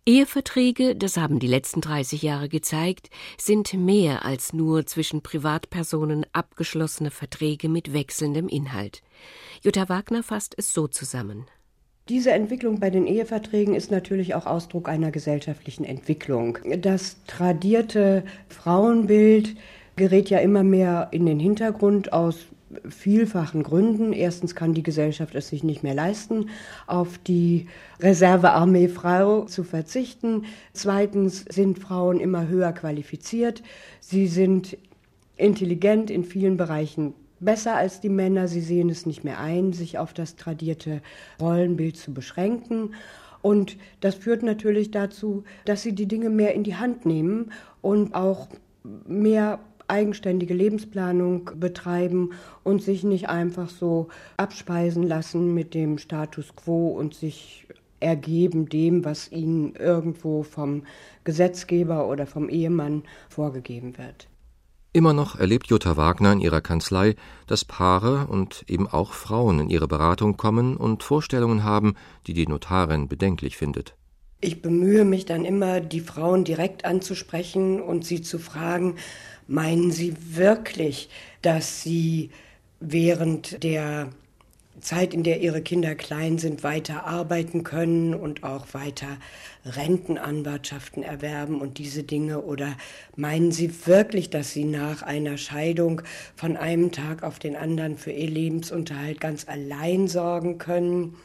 Eheverträge, 0.06 0.96
das 0.96 1.16
haben 1.16 1.38
die 1.38 1.46
letzten 1.46 1.80
30 1.80 2.22
Jahre 2.22 2.48
gezeigt, 2.48 3.10
sind 3.38 3.74
mehr 3.74 4.24
als 4.24 4.52
nur 4.52 4.86
zwischen 4.86 5.22
Privatpersonen 5.22 6.26
abgeschlossene 6.32 7.10
Verträge 7.10 7.68
mit 7.68 7.92
wechselndem 7.92 8.48
Inhalt. 8.48 9.02
Jutta 9.62 9.88
Wagner 9.88 10.22
fasst 10.22 10.54
es 10.56 10.72
so 10.72 10.88
zusammen. 10.88 11.46
Diese 12.08 12.30
Entwicklung 12.32 12.80
bei 12.80 12.88
den 12.88 13.06
Eheverträgen 13.06 13.74
ist 13.74 13.90
natürlich 13.90 14.34
auch 14.34 14.46
Ausdruck 14.46 14.88
einer 14.88 15.10
gesellschaftlichen 15.10 15.84
Entwicklung. 15.84 16.58
Das 16.80 17.22
tradierte 17.26 18.24
Frauenbild 18.48 19.56
gerät 19.96 20.30
ja 20.30 20.38
immer 20.38 20.62
mehr 20.62 21.08
in 21.10 21.26
den 21.26 21.38
Hintergrund 21.38 22.14
aus 22.14 22.46
vielfachen 22.88 23.62
Gründen. 23.62 24.12
Erstens 24.12 24.54
kann 24.54 24.74
die 24.74 24.82
Gesellschaft 24.82 25.34
es 25.34 25.48
sich 25.48 25.64
nicht 25.64 25.82
mehr 25.82 25.94
leisten, 25.94 26.50
auf 26.86 27.18
die 27.18 27.66
Reservearmee 28.00 28.88
Frau 28.88 29.44
zu 29.44 29.64
verzichten. 29.64 30.44
Zweitens 30.72 31.44
sind 31.48 31.78
Frauen 31.78 32.20
immer 32.20 32.48
höher 32.48 32.72
qualifiziert. 32.72 33.62
Sie 34.00 34.26
sind 34.26 34.76
intelligent 35.36 36.10
in 36.10 36.24
vielen 36.24 36.56
Bereichen 36.56 37.14
besser 37.40 37.76
als 37.76 38.00
die 38.00 38.08
Männer. 38.08 38.48
Sie 38.48 38.60
sehen 38.60 38.90
es 38.90 39.06
nicht 39.06 39.24
mehr 39.24 39.40
ein, 39.40 39.72
sich 39.72 39.98
auf 39.98 40.12
das 40.12 40.36
tradierte 40.36 41.00
Rollenbild 41.40 41.96
zu 41.96 42.12
beschränken. 42.12 42.94
Und 43.40 43.76
das 44.00 44.16
führt 44.16 44.42
natürlich 44.42 44.90
dazu, 44.90 45.44
dass 45.64 45.82
sie 45.82 45.94
die 45.94 46.06
Dinge 46.06 46.28
mehr 46.28 46.54
in 46.54 46.64
die 46.64 46.76
Hand 46.76 47.06
nehmen 47.06 47.52
und 47.80 48.14
auch 48.14 48.48
mehr 49.06 49.60
eigenständige 49.88 50.54
Lebensplanung 50.54 51.50
betreiben 51.56 52.30
und 52.62 52.82
sich 52.82 53.04
nicht 53.04 53.28
einfach 53.28 53.68
so 53.68 54.08
abspeisen 54.36 55.02
lassen 55.02 55.54
mit 55.54 55.74
dem 55.74 55.98
Status 55.98 56.54
quo 56.54 56.88
und 56.88 57.14
sich 57.14 57.66
ergeben 58.00 58.68
dem, 58.68 59.04
was 59.04 59.32
ihnen 59.32 59.74
irgendwo 59.74 60.42
vom 60.42 60.84
Gesetzgeber 61.24 62.08
oder 62.08 62.26
vom 62.26 62.48
Ehemann 62.48 63.02
vorgegeben 63.28 63.98
wird. 63.98 64.28
Immer 64.92 65.12
noch 65.12 65.36
erlebt 65.36 65.66
Jutta 65.66 65.96
Wagner 65.96 66.32
in 66.32 66.40
ihrer 66.40 66.60
Kanzlei, 66.60 67.14
dass 67.46 67.64
Paare 67.64 68.26
und 68.26 68.64
eben 68.68 68.88
auch 68.88 69.12
Frauen 69.12 69.60
in 69.60 69.70
ihre 69.70 69.86
Beratung 69.86 70.36
kommen 70.36 70.76
und 70.76 71.02
Vorstellungen 71.02 71.62
haben, 71.62 71.94
die 72.26 72.32
die 72.32 72.46
Notarin 72.46 73.06
bedenklich 73.06 73.56
findet. 73.56 73.97
Ich 74.40 74.62
bemühe 74.62 75.04
mich 75.04 75.26
dann 75.26 75.44
immer, 75.44 75.80
die 75.80 76.00
Frauen 76.00 76.44
direkt 76.44 76.84
anzusprechen 76.84 77.80
und 77.80 78.04
sie 78.04 78.22
zu 78.22 78.38
fragen, 78.38 78.94
meinen 79.48 79.90
Sie 79.90 80.14
wirklich, 80.30 81.08
dass 81.42 81.82
Sie 81.82 82.30
während 82.78 83.64
der 83.64 84.10
Zeit, 84.80 85.12
in 85.12 85.24
der 85.24 85.40
ihre 85.40 85.60
Kinder 85.60 85.96
klein 85.96 86.38
sind, 86.38 86.62
weiter 86.62 87.04
arbeiten 87.04 87.64
können 87.64 88.14
und 88.14 88.44
auch 88.44 88.74
weiter 88.74 89.08
Rentenanwartschaften 89.64 91.02
erwerben 91.02 91.60
und 91.60 91.78
diese 91.78 92.04
Dinge? 92.04 92.42
Oder 92.42 92.76
meinen 93.16 93.50
Sie 93.50 93.86
wirklich, 93.86 94.30
dass 94.30 94.52
Sie 94.52 94.64
nach 94.64 95.02
einer 95.02 95.36
Scheidung 95.36 96.02
von 96.36 96.56
einem 96.56 96.92
Tag 96.92 97.24
auf 97.24 97.40
den 97.40 97.56
anderen 97.56 97.98
für 97.98 98.12
Ihr 98.12 98.30
Lebensunterhalt 98.30 99.20
ganz 99.20 99.48
allein 99.48 100.06
sorgen 100.06 100.58
können? 100.58 101.16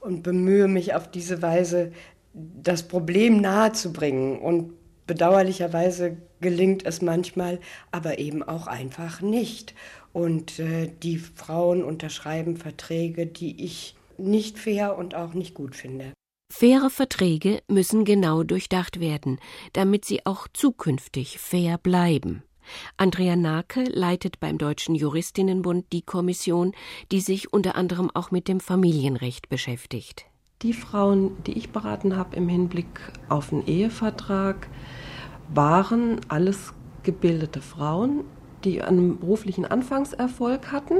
Und 0.00 0.22
bemühe 0.22 0.66
mich 0.66 0.94
auf 0.94 1.10
diese 1.10 1.42
Weise, 1.42 1.92
das 2.32 2.86
Problem 2.86 3.40
nahezubringen. 3.40 4.38
Und 4.38 4.72
bedauerlicherweise 5.06 6.16
gelingt 6.40 6.86
es 6.86 7.02
manchmal, 7.02 7.60
aber 7.90 8.18
eben 8.18 8.42
auch 8.42 8.66
einfach 8.66 9.20
nicht. 9.20 9.74
Und 10.12 10.58
äh, 10.58 10.90
die 11.02 11.18
Frauen 11.18 11.84
unterschreiben 11.84 12.56
Verträge, 12.56 13.26
die 13.26 13.64
ich 13.64 13.94
nicht 14.18 14.58
fair 14.58 14.96
und 14.96 15.14
auch 15.14 15.34
nicht 15.34 15.54
gut 15.54 15.74
finde. 15.74 16.12
Faire 16.52 16.90
Verträge 16.90 17.62
müssen 17.68 18.04
genau 18.04 18.42
durchdacht 18.42 18.98
werden, 18.98 19.38
damit 19.72 20.04
sie 20.04 20.26
auch 20.26 20.48
zukünftig 20.52 21.38
fair 21.38 21.78
bleiben. 21.78 22.42
Andrea 22.96 23.36
Nake 23.36 23.84
leitet 23.84 24.40
beim 24.40 24.58
Deutschen 24.58 24.94
Juristinnenbund 24.94 25.86
die 25.92 26.02
Kommission, 26.02 26.72
die 27.12 27.20
sich 27.20 27.52
unter 27.52 27.76
anderem 27.76 28.10
auch 28.12 28.30
mit 28.30 28.48
dem 28.48 28.60
Familienrecht 28.60 29.48
beschäftigt. 29.48 30.26
Die 30.62 30.74
Frauen, 30.74 31.42
die 31.46 31.56
ich 31.56 31.70
beraten 31.70 32.18
habe 32.18 32.36
im 32.36 32.46
Hinblick 32.46 33.00
auf 33.30 33.50
einen 33.50 33.66
Ehevertrag, 33.66 34.68
waren 35.54 36.20
alles 36.28 36.74
gebildete 37.02 37.62
Frauen, 37.62 38.24
die 38.64 38.82
einen 38.82 39.18
beruflichen 39.18 39.64
Anfangserfolg 39.64 40.70
hatten, 40.70 40.98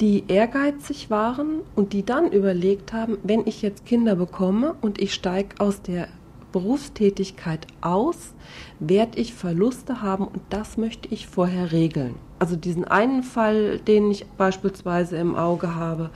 die 0.00 0.24
ehrgeizig 0.26 1.10
waren 1.10 1.60
und 1.76 1.92
die 1.92 2.04
dann 2.04 2.32
überlegt 2.32 2.92
haben, 2.92 3.18
wenn 3.22 3.46
ich 3.46 3.62
jetzt 3.62 3.86
Kinder 3.86 4.16
bekomme 4.16 4.74
und 4.80 5.00
ich 5.00 5.14
steige 5.14 5.60
aus 5.60 5.82
der 5.82 6.08
Berufstätigkeit 6.50 7.68
aus, 7.82 8.34
werde 8.80 9.20
ich 9.20 9.32
Verluste 9.32 10.02
haben 10.02 10.26
und 10.26 10.42
das 10.50 10.76
möchte 10.76 11.08
ich 11.14 11.28
vorher 11.28 11.70
regeln. 11.70 12.16
Also 12.40 12.56
diesen 12.56 12.84
einen 12.84 13.22
Fall, 13.22 13.78
den 13.78 14.10
ich 14.10 14.26
beispielsweise 14.26 15.18
im 15.18 15.36
Auge 15.36 15.76
habe, 15.76 16.10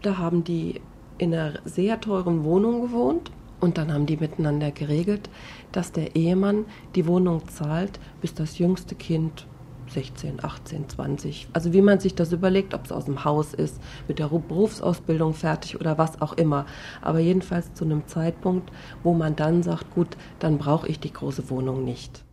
da 0.00 0.16
haben 0.16 0.44
die 0.44 0.80
in 1.18 1.34
einer 1.34 1.60
sehr 1.64 2.00
teuren 2.00 2.44
Wohnung 2.44 2.82
gewohnt 2.82 3.30
und 3.60 3.78
dann 3.78 3.92
haben 3.92 4.06
die 4.06 4.16
miteinander 4.16 4.70
geregelt, 4.70 5.30
dass 5.72 5.92
der 5.92 6.16
Ehemann 6.16 6.66
die 6.94 7.06
Wohnung 7.06 7.48
zahlt, 7.48 7.98
bis 8.20 8.34
das 8.34 8.58
jüngste 8.58 8.94
Kind 8.94 9.46
16, 9.88 10.42
18, 10.42 10.88
20. 10.88 11.48
Also 11.52 11.72
wie 11.72 11.82
man 11.82 12.00
sich 12.00 12.14
das 12.14 12.32
überlegt, 12.32 12.74
ob 12.74 12.84
es 12.84 12.92
aus 12.92 13.04
dem 13.04 13.24
Haus 13.24 13.54
ist, 13.54 13.80
mit 14.08 14.18
der 14.18 14.28
Berufsausbildung 14.28 15.34
fertig 15.34 15.80
oder 15.80 15.98
was 15.98 16.20
auch 16.20 16.32
immer. 16.34 16.66
Aber 17.00 17.20
jedenfalls 17.20 17.72
zu 17.74 17.84
einem 17.84 18.06
Zeitpunkt, 18.06 18.70
wo 19.02 19.14
man 19.14 19.36
dann 19.36 19.62
sagt, 19.62 19.94
gut, 19.94 20.16
dann 20.40 20.58
brauche 20.58 20.88
ich 20.88 21.00
die 21.00 21.12
große 21.12 21.48
Wohnung 21.50 21.84
nicht. 21.84 22.24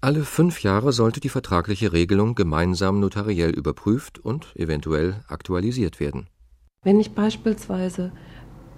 Alle 0.00 0.22
fünf 0.22 0.62
Jahre 0.62 0.92
sollte 0.92 1.18
die 1.18 1.28
vertragliche 1.28 1.92
Regelung 1.92 2.36
gemeinsam 2.36 3.00
notariell 3.00 3.50
überprüft 3.50 4.20
und 4.20 4.54
eventuell 4.54 5.16
aktualisiert 5.26 5.98
werden. 5.98 6.28
Wenn 6.84 7.00
ich 7.00 7.10
beispielsweise 7.10 8.12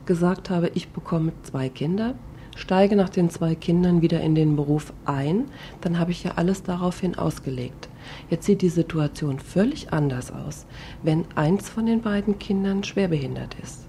gesagt 0.07 0.49
habe, 0.49 0.71
ich 0.73 0.89
bekomme 0.89 1.33
zwei 1.43 1.69
Kinder, 1.69 2.15
steige 2.57 2.97
nach 2.97 3.11
den 3.11 3.29
zwei 3.29 3.55
Kindern 3.55 4.01
wieder 4.01 4.23
in 4.23 4.35
den 4.35 4.57
Beruf 4.57 4.95
ein, 5.05 5.45
dann 5.83 5.99
habe 5.99 6.11
ich 6.11 6.25
ja 6.25 6.33
alles 6.37 6.63
daraufhin 6.63 7.19
ausgelegt. 7.19 7.91
Jetzt 8.31 8.47
sieht 8.47 8.63
die 8.63 8.71
Situation 8.71 9.39
völlig 9.39 9.93
anders 9.93 10.33
aus, 10.33 10.65
wenn 11.03 11.27
eins 11.35 11.69
von 11.69 11.85
den 11.85 12.01
beiden 12.01 12.39
Kindern 12.39 12.85
schwerbehindert 12.85 13.55
ist. 13.63 13.87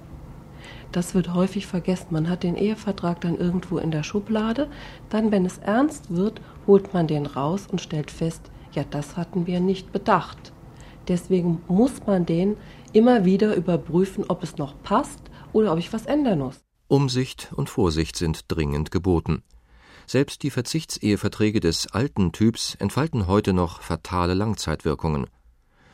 Das 0.91 1.15
wird 1.15 1.33
häufig 1.33 1.65
vergessen. 1.65 2.07
Man 2.09 2.29
hat 2.29 2.43
den 2.43 2.57
Ehevertrag 2.57 3.21
dann 3.21 3.37
irgendwo 3.37 3.77
in 3.77 3.91
der 3.91 4.03
Schublade. 4.03 4.67
Dann, 5.09 5.31
wenn 5.31 5.45
es 5.45 5.57
ernst 5.59 6.13
wird, 6.13 6.41
holt 6.67 6.93
man 6.93 7.07
den 7.07 7.25
raus 7.25 7.65
und 7.71 7.79
stellt 7.79 8.11
fest, 8.11 8.51
ja, 8.73 8.83
das 8.89 9.15
hatten 9.15 9.47
wir 9.47 9.61
nicht 9.61 9.93
bedacht. 9.93 10.51
Deswegen 11.11 11.61
muss 11.67 11.91
man 12.07 12.25
den 12.25 12.55
immer 12.93 13.25
wieder 13.25 13.53
überprüfen, 13.57 14.23
ob 14.29 14.43
es 14.43 14.55
noch 14.55 14.81
passt 14.81 15.19
oder 15.51 15.73
ob 15.73 15.77
ich 15.77 15.91
was 15.91 16.05
ändern 16.05 16.39
muss. 16.39 16.63
Umsicht 16.87 17.51
und 17.53 17.69
Vorsicht 17.69 18.15
sind 18.15 18.45
dringend 18.47 18.91
geboten. 18.91 19.43
Selbst 20.07 20.41
die 20.41 20.51
Verzichtseheverträge 20.51 21.59
des 21.59 21.87
alten 21.87 22.31
Typs 22.31 22.75
entfalten 22.75 23.27
heute 23.27 23.51
noch 23.51 23.81
fatale 23.81 24.35
Langzeitwirkungen. 24.35 25.27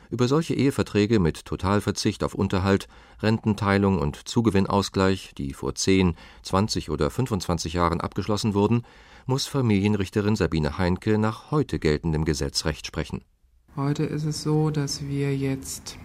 Über 0.08 0.28
solche 0.28 0.54
Eheverträge 0.54 1.18
mit 1.18 1.44
Totalverzicht 1.44 2.22
auf 2.22 2.34
Unterhalt, 2.34 2.86
Rententeilung 3.20 3.98
und 3.98 4.28
Zugewinnausgleich, 4.28 5.32
die 5.36 5.52
vor 5.52 5.74
10, 5.74 6.14
20 6.44 6.90
oder 6.90 7.10
25 7.10 7.72
Jahren 7.72 8.00
abgeschlossen 8.00 8.54
wurden, 8.54 8.82
muss 9.26 9.48
Familienrichterin 9.48 10.36
Sabine 10.36 10.78
Heinke 10.78 11.18
nach 11.18 11.50
heute 11.50 11.80
geltendem 11.80 12.24
Gesetz 12.24 12.66
Recht 12.66 12.86
sprechen. 12.86 13.24
Heute 13.78 14.02
ist 14.02 14.24
es 14.24 14.42
so, 14.42 14.70
dass 14.70 15.06
wir 15.06 15.36
jetzt 15.36 15.98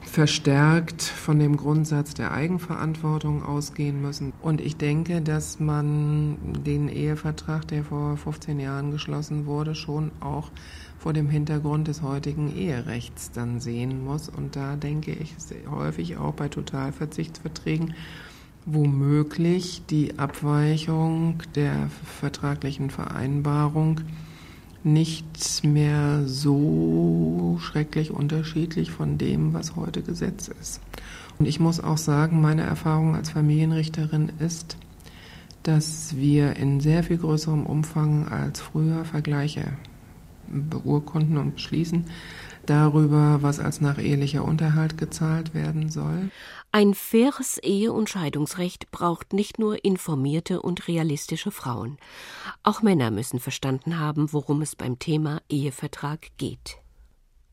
verstärkt 0.00 1.00
von 1.00 1.38
dem 1.38 1.56
Grundsatz 1.56 2.14
der 2.14 2.32
Eigenverantwortung 2.32 3.44
ausgehen 3.44 4.02
müssen. 4.02 4.32
Und 4.42 4.60
ich 4.60 4.76
denke, 4.76 5.22
dass 5.22 5.60
man 5.60 6.36
den 6.66 6.88
Ehevertrag, 6.88 7.68
der 7.68 7.84
vor 7.84 8.16
15 8.16 8.58
Jahren 8.58 8.90
geschlossen 8.90 9.46
wurde, 9.46 9.76
schon 9.76 10.10
auch 10.18 10.50
vor 10.98 11.12
dem 11.12 11.28
Hintergrund 11.28 11.86
des 11.86 12.02
heutigen 12.02 12.52
Eherechts 12.56 13.30
dann 13.30 13.60
sehen 13.60 14.04
muss. 14.04 14.28
Und 14.28 14.56
da 14.56 14.74
denke 14.74 15.12
ich 15.12 15.32
häufig 15.70 16.16
auch 16.16 16.34
bei 16.34 16.48
Totalverzichtsverträgen, 16.48 17.94
womöglich 18.64 19.84
die 19.88 20.18
Abweichung 20.18 21.44
der 21.54 21.88
vertraglichen 22.18 22.90
Vereinbarung 22.90 24.00
nicht 24.86 25.64
mehr 25.64 26.22
so 26.26 27.58
schrecklich 27.60 28.12
unterschiedlich 28.12 28.92
von 28.92 29.18
dem, 29.18 29.52
was 29.52 29.74
heute 29.74 30.00
Gesetz 30.02 30.48
ist. 30.48 30.80
Und 31.38 31.46
ich 31.46 31.58
muss 31.58 31.80
auch 31.80 31.98
sagen, 31.98 32.40
meine 32.40 32.62
Erfahrung 32.62 33.16
als 33.16 33.30
Familienrichterin 33.30 34.30
ist, 34.38 34.76
dass 35.64 36.16
wir 36.16 36.56
in 36.56 36.80
sehr 36.80 37.02
viel 37.02 37.18
größerem 37.18 37.66
Umfang 37.66 38.28
als 38.28 38.60
früher 38.60 39.04
Vergleiche 39.04 39.64
beurkunden 40.48 41.36
und 41.36 41.56
beschließen 41.56 42.04
darüber, 42.70 43.38
was 43.42 43.60
als 43.60 43.80
nachehelicher 43.80 44.44
Unterhalt 44.44 44.98
gezahlt 44.98 45.54
werden 45.54 45.90
soll. 45.90 46.30
Ein 46.72 46.94
faires 46.94 47.58
Ehe- 47.58 47.92
und 47.92 48.10
Scheidungsrecht 48.10 48.90
braucht 48.90 49.32
nicht 49.32 49.58
nur 49.58 49.84
informierte 49.84 50.60
und 50.60 50.88
realistische 50.88 51.50
Frauen. 51.50 51.96
Auch 52.62 52.82
Männer 52.82 53.10
müssen 53.10 53.40
verstanden 53.40 53.98
haben, 53.98 54.32
worum 54.32 54.62
es 54.62 54.76
beim 54.76 54.98
Thema 54.98 55.40
Ehevertrag 55.48 56.28
geht. 56.36 56.78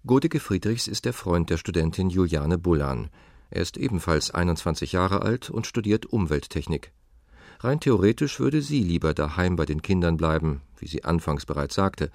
Godeke 0.05 0.41
Friedrichs 0.41 0.87
ist 0.87 1.05
der 1.05 1.13
Freund 1.13 1.49
der 1.49 1.57
Studentin 1.57 2.09
Juliane 2.09 2.57
Bullan. 2.57 3.09
Er 3.49 3.61
ist 3.61 3.77
ebenfalls 3.77 4.31
21 4.31 4.91
Jahre 4.91 5.21
alt 5.21 5.49
und 5.49 5.67
studiert 5.67 6.05
Umwelttechnik. 6.07 6.91
Rein 7.61 7.79
theoretisch 7.79 8.41
würde 8.41 8.61
sie 8.61 8.83
lieber 8.83 9.13
daheim 9.13 9.55
bei 9.55 9.65
den 9.65 9.81
Kindern 9.81 10.17
bleiben, 10.17 10.61
wie 10.77 10.87
sie 10.87 11.05
anfangs 11.05 11.45
bereits 11.45 11.75
sagte. 11.75 12.11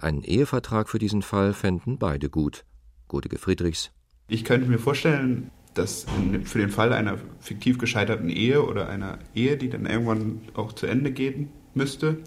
Einen 0.00 0.22
Ehevertrag 0.22 0.88
für 0.88 0.98
diesen 0.98 1.22
Fall 1.22 1.52
fänden 1.52 1.98
beide 1.98 2.30
gut. 2.30 2.64
Godeke 3.08 3.38
Friedrichs. 3.38 3.90
Ich 4.28 4.44
könnte 4.44 4.68
mir 4.68 4.78
vorstellen, 4.78 5.50
dass 5.74 6.06
für 6.44 6.58
den 6.58 6.70
Fall 6.70 6.92
einer 6.92 7.18
fiktiv 7.40 7.78
gescheiterten 7.78 8.28
Ehe 8.28 8.64
oder 8.64 8.88
einer 8.88 9.18
Ehe, 9.34 9.56
die 9.56 9.68
dann 9.68 9.86
irgendwann 9.86 10.42
auch 10.54 10.72
zu 10.72 10.86
Ende 10.86 11.10
gehen 11.10 11.48
müsste, 11.74 12.18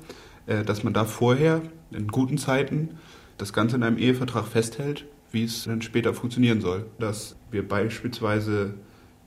äh, 0.48 0.64
dass 0.64 0.84
man 0.84 0.94
da 0.94 1.06
vorher 1.06 1.62
in 1.92 2.08
guten 2.08 2.38
Zeiten 2.38 2.98
das 3.38 3.54
Ganze 3.54 3.78
in 3.78 3.84
einem 3.84 3.98
Ehevertrag 3.98 4.48
festhält, 4.48 5.06
wie 5.32 5.44
es 5.44 5.64
dann 5.64 5.82
später 5.82 6.14
funktionieren 6.14 6.62
soll. 6.62 6.88
Dass 7.00 7.38
wir 7.52 7.68
beispielsweise 7.68 8.74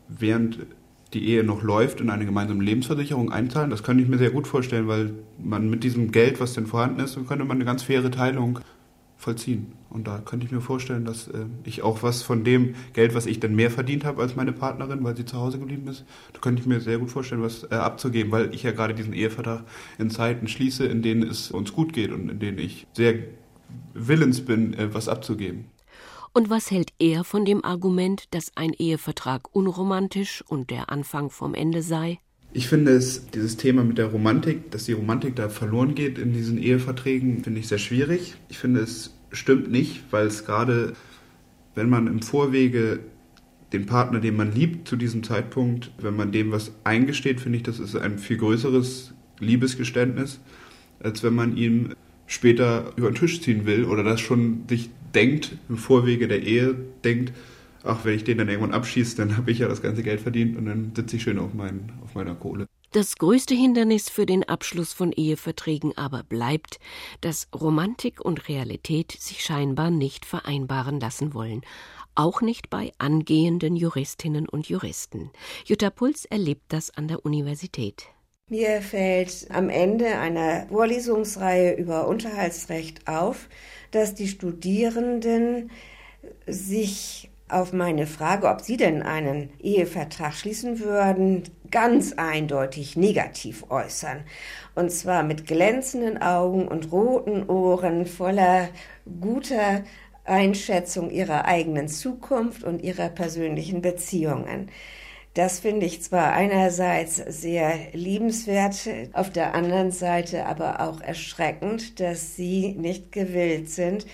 während 0.08 0.58
die 1.14 1.26
Ehe 1.28 1.44
noch 1.44 1.62
läuft, 1.62 2.00
in 2.00 2.10
eine 2.10 2.26
gemeinsame 2.26 2.62
Lebensversicherung 2.62 3.32
einzahlen. 3.32 3.70
Das 3.70 3.82
könnte 3.82 4.02
ich 4.02 4.08
mir 4.08 4.18
sehr 4.18 4.30
gut 4.30 4.46
vorstellen, 4.46 4.88
weil 4.88 5.14
man 5.42 5.70
mit 5.70 5.84
diesem 5.84 6.12
Geld, 6.12 6.40
was 6.40 6.54
denn 6.54 6.66
vorhanden 6.66 7.00
ist, 7.00 7.14
könnte 7.26 7.44
man 7.44 7.56
eine 7.56 7.64
ganz 7.64 7.82
faire 7.82 8.10
Teilung 8.10 8.58
vollziehen. 9.16 9.72
Und 9.88 10.06
da 10.06 10.18
könnte 10.18 10.44
ich 10.44 10.52
mir 10.52 10.60
vorstellen, 10.60 11.04
dass 11.04 11.28
äh, 11.28 11.46
ich 11.64 11.82
auch 11.82 12.02
was 12.02 12.22
von 12.22 12.44
dem 12.44 12.74
Geld, 12.92 13.14
was 13.14 13.26
ich 13.26 13.40
dann 13.40 13.54
mehr 13.54 13.70
verdient 13.70 14.04
habe 14.04 14.20
als 14.20 14.36
meine 14.36 14.52
Partnerin, 14.52 15.02
weil 15.04 15.16
sie 15.16 15.24
zu 15.24 15.38
Hause 15.38 15.58
geblieben 15.58 15.86
ist, 15.88 16.04
da 16.32 16.40
könnte 16.40 16.60
ich 16.60 16.66
mir 16.66 16.80
sehr 16.80 16.98
gut 16.98 17.10
vorstellen, 17.10 17.40
was 17.40 17.64
äh, 17.64 17.74
abzugeben, 17.74 18.32
weil 18.32 18.52
ich 18.54 18.64
ja 18.64 18.72
gerade 18.72 18.92
diesen 18.92 19.12
Ehevertrag 19.12 19.64
in 19.98 20.10
Zeiten 20.10 20.48
schließe, 20.48 20.84
in 20.84 21.00
denen 21.02 21.22
es 21.22 21.50
uns 21.50 21.72
gut 21.72 21.92
geht 21.92 22.12
und 22.12 22.28
in 22.28 22.38
denen 22.38 22.58
ich 22.58 22.86
sehr 22.92 23.14
willens 23.94 24.44
bin, 24.44 24.74
äh, 24.74 24.92
was 24.92 25.08
abzugeben. 25.08 25.66
Und 26.36 26.50
was 26.50 26.72
hält 26.72 26.92
er 26.98 27.22
von 27.22 27.44
dem 27.44 27.64
Argument, 27.64 28.24
dass 28.32 28.50
ein 28.56 28.72
Ehevertrag 28.72 29.54
unromantisch 29.54 30.42
und 30.48 30.68
der 30.70 30.90
Anfang 30.90 31.30
vom 31.30 31.54
Ende 31.54 31.80
sei? 31.80 32.18
Ich 32.52 32.66
finde 32.66 32.90
es, 32.90 33.26
dieses 33.30 33.56
Thema 33.56 33.84
mit 33.84 33.98
der 33.98 34.06
Romantik, 34.06 34.72
dass 34.72 34.86
die 34.86 34.94
Romantik 34.94 35.36
da 35.36 35.48
verloren 35.48 35.94
geht 35.94 36.18
in 36.18 36.32
diesen 36.32 36.58
Eheverträgen, 36.58 37.44
finde 37.44 37.60
ich 37.60 37.68
sehr 37.68 37.78
schwierig. 37.78 38.34
Ich 38.48 38.58
finde, 38.58 38.80
es 38.80 39.14
stimmt 39.30 39.70
nicht, 39.70 40.02
weil 40.10 40.26
es 40.26 40.44
gerade, 40.44 40.94
wenn 41.76 41.88
man 41.88 42.08
im 42.08 42.20
Vorwege 42.20 42.98
den 43.72 43.86
Partner, 43.86 44.18
den 44.18 44.36
man 44.36 44.50
liebt 44.50 44.88
zu 44.88 44.96
diesem 44.96 45.22
Zeitpunkt, 45.22 45.92
wenn 45.98 46.16
man 46.16 46.32
dem 46.32 46.50
was 46.50 46.72
eingesteht, 46.82 47.40
finde 47.40 47.58
ich, 47.58 47.62
das 47.62 47.78
ist 47.78 47.94
ein 47.94 48.18
viel 48.18 48.38
größeres 48.38 49.14
Liebesgeständnis, 49.38 50.40
als 50.98 51.22
wenn 51.22 51.34
man 51.34 51.56
ihm 51.56 51.94
später 52.26 52.92
über 52.96 53.08
den 53.12 53.14
Tisch 53.14 53.40
ziehen 53.40 53.66
will 53.66 53.84
oder 53.84 54.02
das 54.02 54.20
schon 54.20 54.64
sich 54.68 54.90
denkt, 55.14 55.56
im 55.68 55.76
Vorwege 55.76 56.28
der 56.28 56.42
Ehe 56.42 56.74
denkt, 57.04 57.32
ach, 57.84 58.04
wenn 58.04 58.14
ich 58.14 58.24
den 58.24 58.38
dann 58.38 58.48
irgendwann 58.48 58.74
abschieße, 58.74 59.16
dann 59.16 59.36
habe 59.36 59.50
ich 59.50 59.58
ja 59.58 59.68
das 59.68 59.82
ganze 59.82 60.02
Geld 60.02 60.20
verdient 60.20 60.56
und 60.56 60.66
dann 60.66 60.92
sitze 60.94 61.16
ich 61.16 61.22
schön 61.22 61.38
auf, 61.38 61.54
mein, 61.54 61.92
auf 62.02 62.14
meiner 62.14 62.34
Kohle. 62.34 62.66
Das 62.92 63.16
größte 63.16 63.54
Hindernis 63.54 64.08
für 64.08 64.24
den 64.24 64.44
Abschluss 64.44 64.92
von 64.92 65.10
Eheverträgen 65.10 65.98
aber 65.98 66.22
bleibt, 66.22 66.78
dass 67.20 67.48
Romantik 67.52 68.20
und 68.24 68.48
Realität 68.48 69.10
sich 69.10 69.42
scheinbar 69.42 69.90
nicht 69.90 70.24
vereinbaren 70.24 71.00
lassen 71.00 71.34
wollen. 71.34 71.62
Auch 72.14 72.40
nicht 72.40 72.70
bei 72.70 72.92
angehenden 72.98 73.74
Juristinnen 73.74 74.48
und 74.48 74.68
Juristen. 74.68 75.30
Jutta 75.64 75.90
Puls 75.90 76.24
erlebt 76.24 76.62
das 76.68 76.92
an 76.92 77.08
der 77.08 77.24
Universität. 77.24 78.04
Mir 78.50 78.82
fällt 78.82 79.46
am 79.48 79.70
Ende 79.70 80.18
einer 80.18 80.66
Vorlesungsreihe 80.68 81.72
über 81.76 82.06
Unterhaltsrecht 82.06 83.08
auf, 83.08 83.48
dass 83.90 84.14
die 84.14 84.28
Studierenden 84.28 85.70
sich 86.46 87.30
auf 87.48 87.72
meine 87.72 88.06
Frage, 88.06 88.48
ob 88.48 88.60
sie 88.60 88.76
denn 88.76 89.02
einen 89.02 89.48
Ehevertrag 89.60 90.34
schließen 90.34 90.78
würden, 90.78 91.44
ganz 91.70 92.12
eindeutig 92.12 92.96
negativ 92.96 93.64
äußern. 93.70 94.24
Und 94.74 94.92
zwar 94.92 95.22
mit 95.22 95.46
glänzenden 95.46 96.20
Augen 96.20 96.68
und 96.68 96.92
roten 96.92 97.48
Ohren 97.48 98.04
voller 98.04 98.68
guter 99.22 99.84
Einschätzung 100.24 101.10
ihrer 101.10 101.46
eigenen 101.46 101.88
Zukunft 101.88 102.62
und 102.62 102.82
ihrer 102.82 103.08
persönlichen 103.08 103.80
Beziehungen. 103.80 104.68
Das 105.34 105.58
finde 105.58 105.84
ich 105.84 106.00
zwar 106.00 106.32
einerseits 106.32 107.16
sehr 107.16 107.92
liebenswert, 107.92 108.88
auf 109.12 109.30
der 109.30 109.54
anderen 109.56 109.90
Seite 109.90 110.46
aber 110.46 110.80
auch 110.80 111.00
erschreckend, 111.00 111.98
dass 111.98 112.36
sie 112.36 112.74
nicht 112.74 113.10
gewillt 113.10 113.68
sind, 113.68 114.06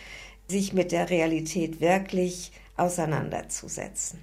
sich 0.48 0.72
mit 0.72 0.92
der 0.92 1.10
Realität 1.10 1.82
wirklich 1.82 2.52
auseinanderzusetzen. 2.78 4.20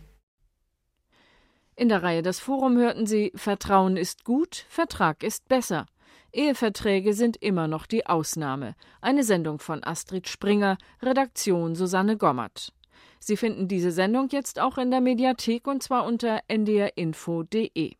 In 1.76 1.90
der 1.90 2.02
Reihe 2.02 2.24
Das 2.24 2.40
Forum 2.40 2.78
hörten 2.78 3.06
Sie 3.06 3.32
Vertrauen 3.36 3.96
ist 3.96 4.26
gut, 4.26 4.66
Vertrag 4.68 5.22
ist 5.22 5.48
besser. 5.48 5.86
Eheverträge 6.34 7.14
sind 7.14 7.38
immer 7.38 7.68
noch 7.68 7.86
die 7.86 8.08
Ausnahme. 8.08 8.76
Eine 9.02 9.24
Sendung 9.24 9.60
von 9.60 9.84
Astrid 9.84 10.28
Springer, 10.28 10.80
Redaktion 11.04 11.76
Susanne 11.76 12.18
Gommert. 12.18 12.74
Sie 13.20 13.38
finden 13.38 13.68
diese 13.68 13.92
Sendung 13.92 14.30
jetzt 14.30 14.60
auch 14.60 14.78
in 14.78 14.92
der 14.92 15.02
Mediathek 15.02 15.68
und 15.68 15.84
zwar 15.84 16.06
unter 16.06 16.42
ndrinfo.de. 16.48 17.98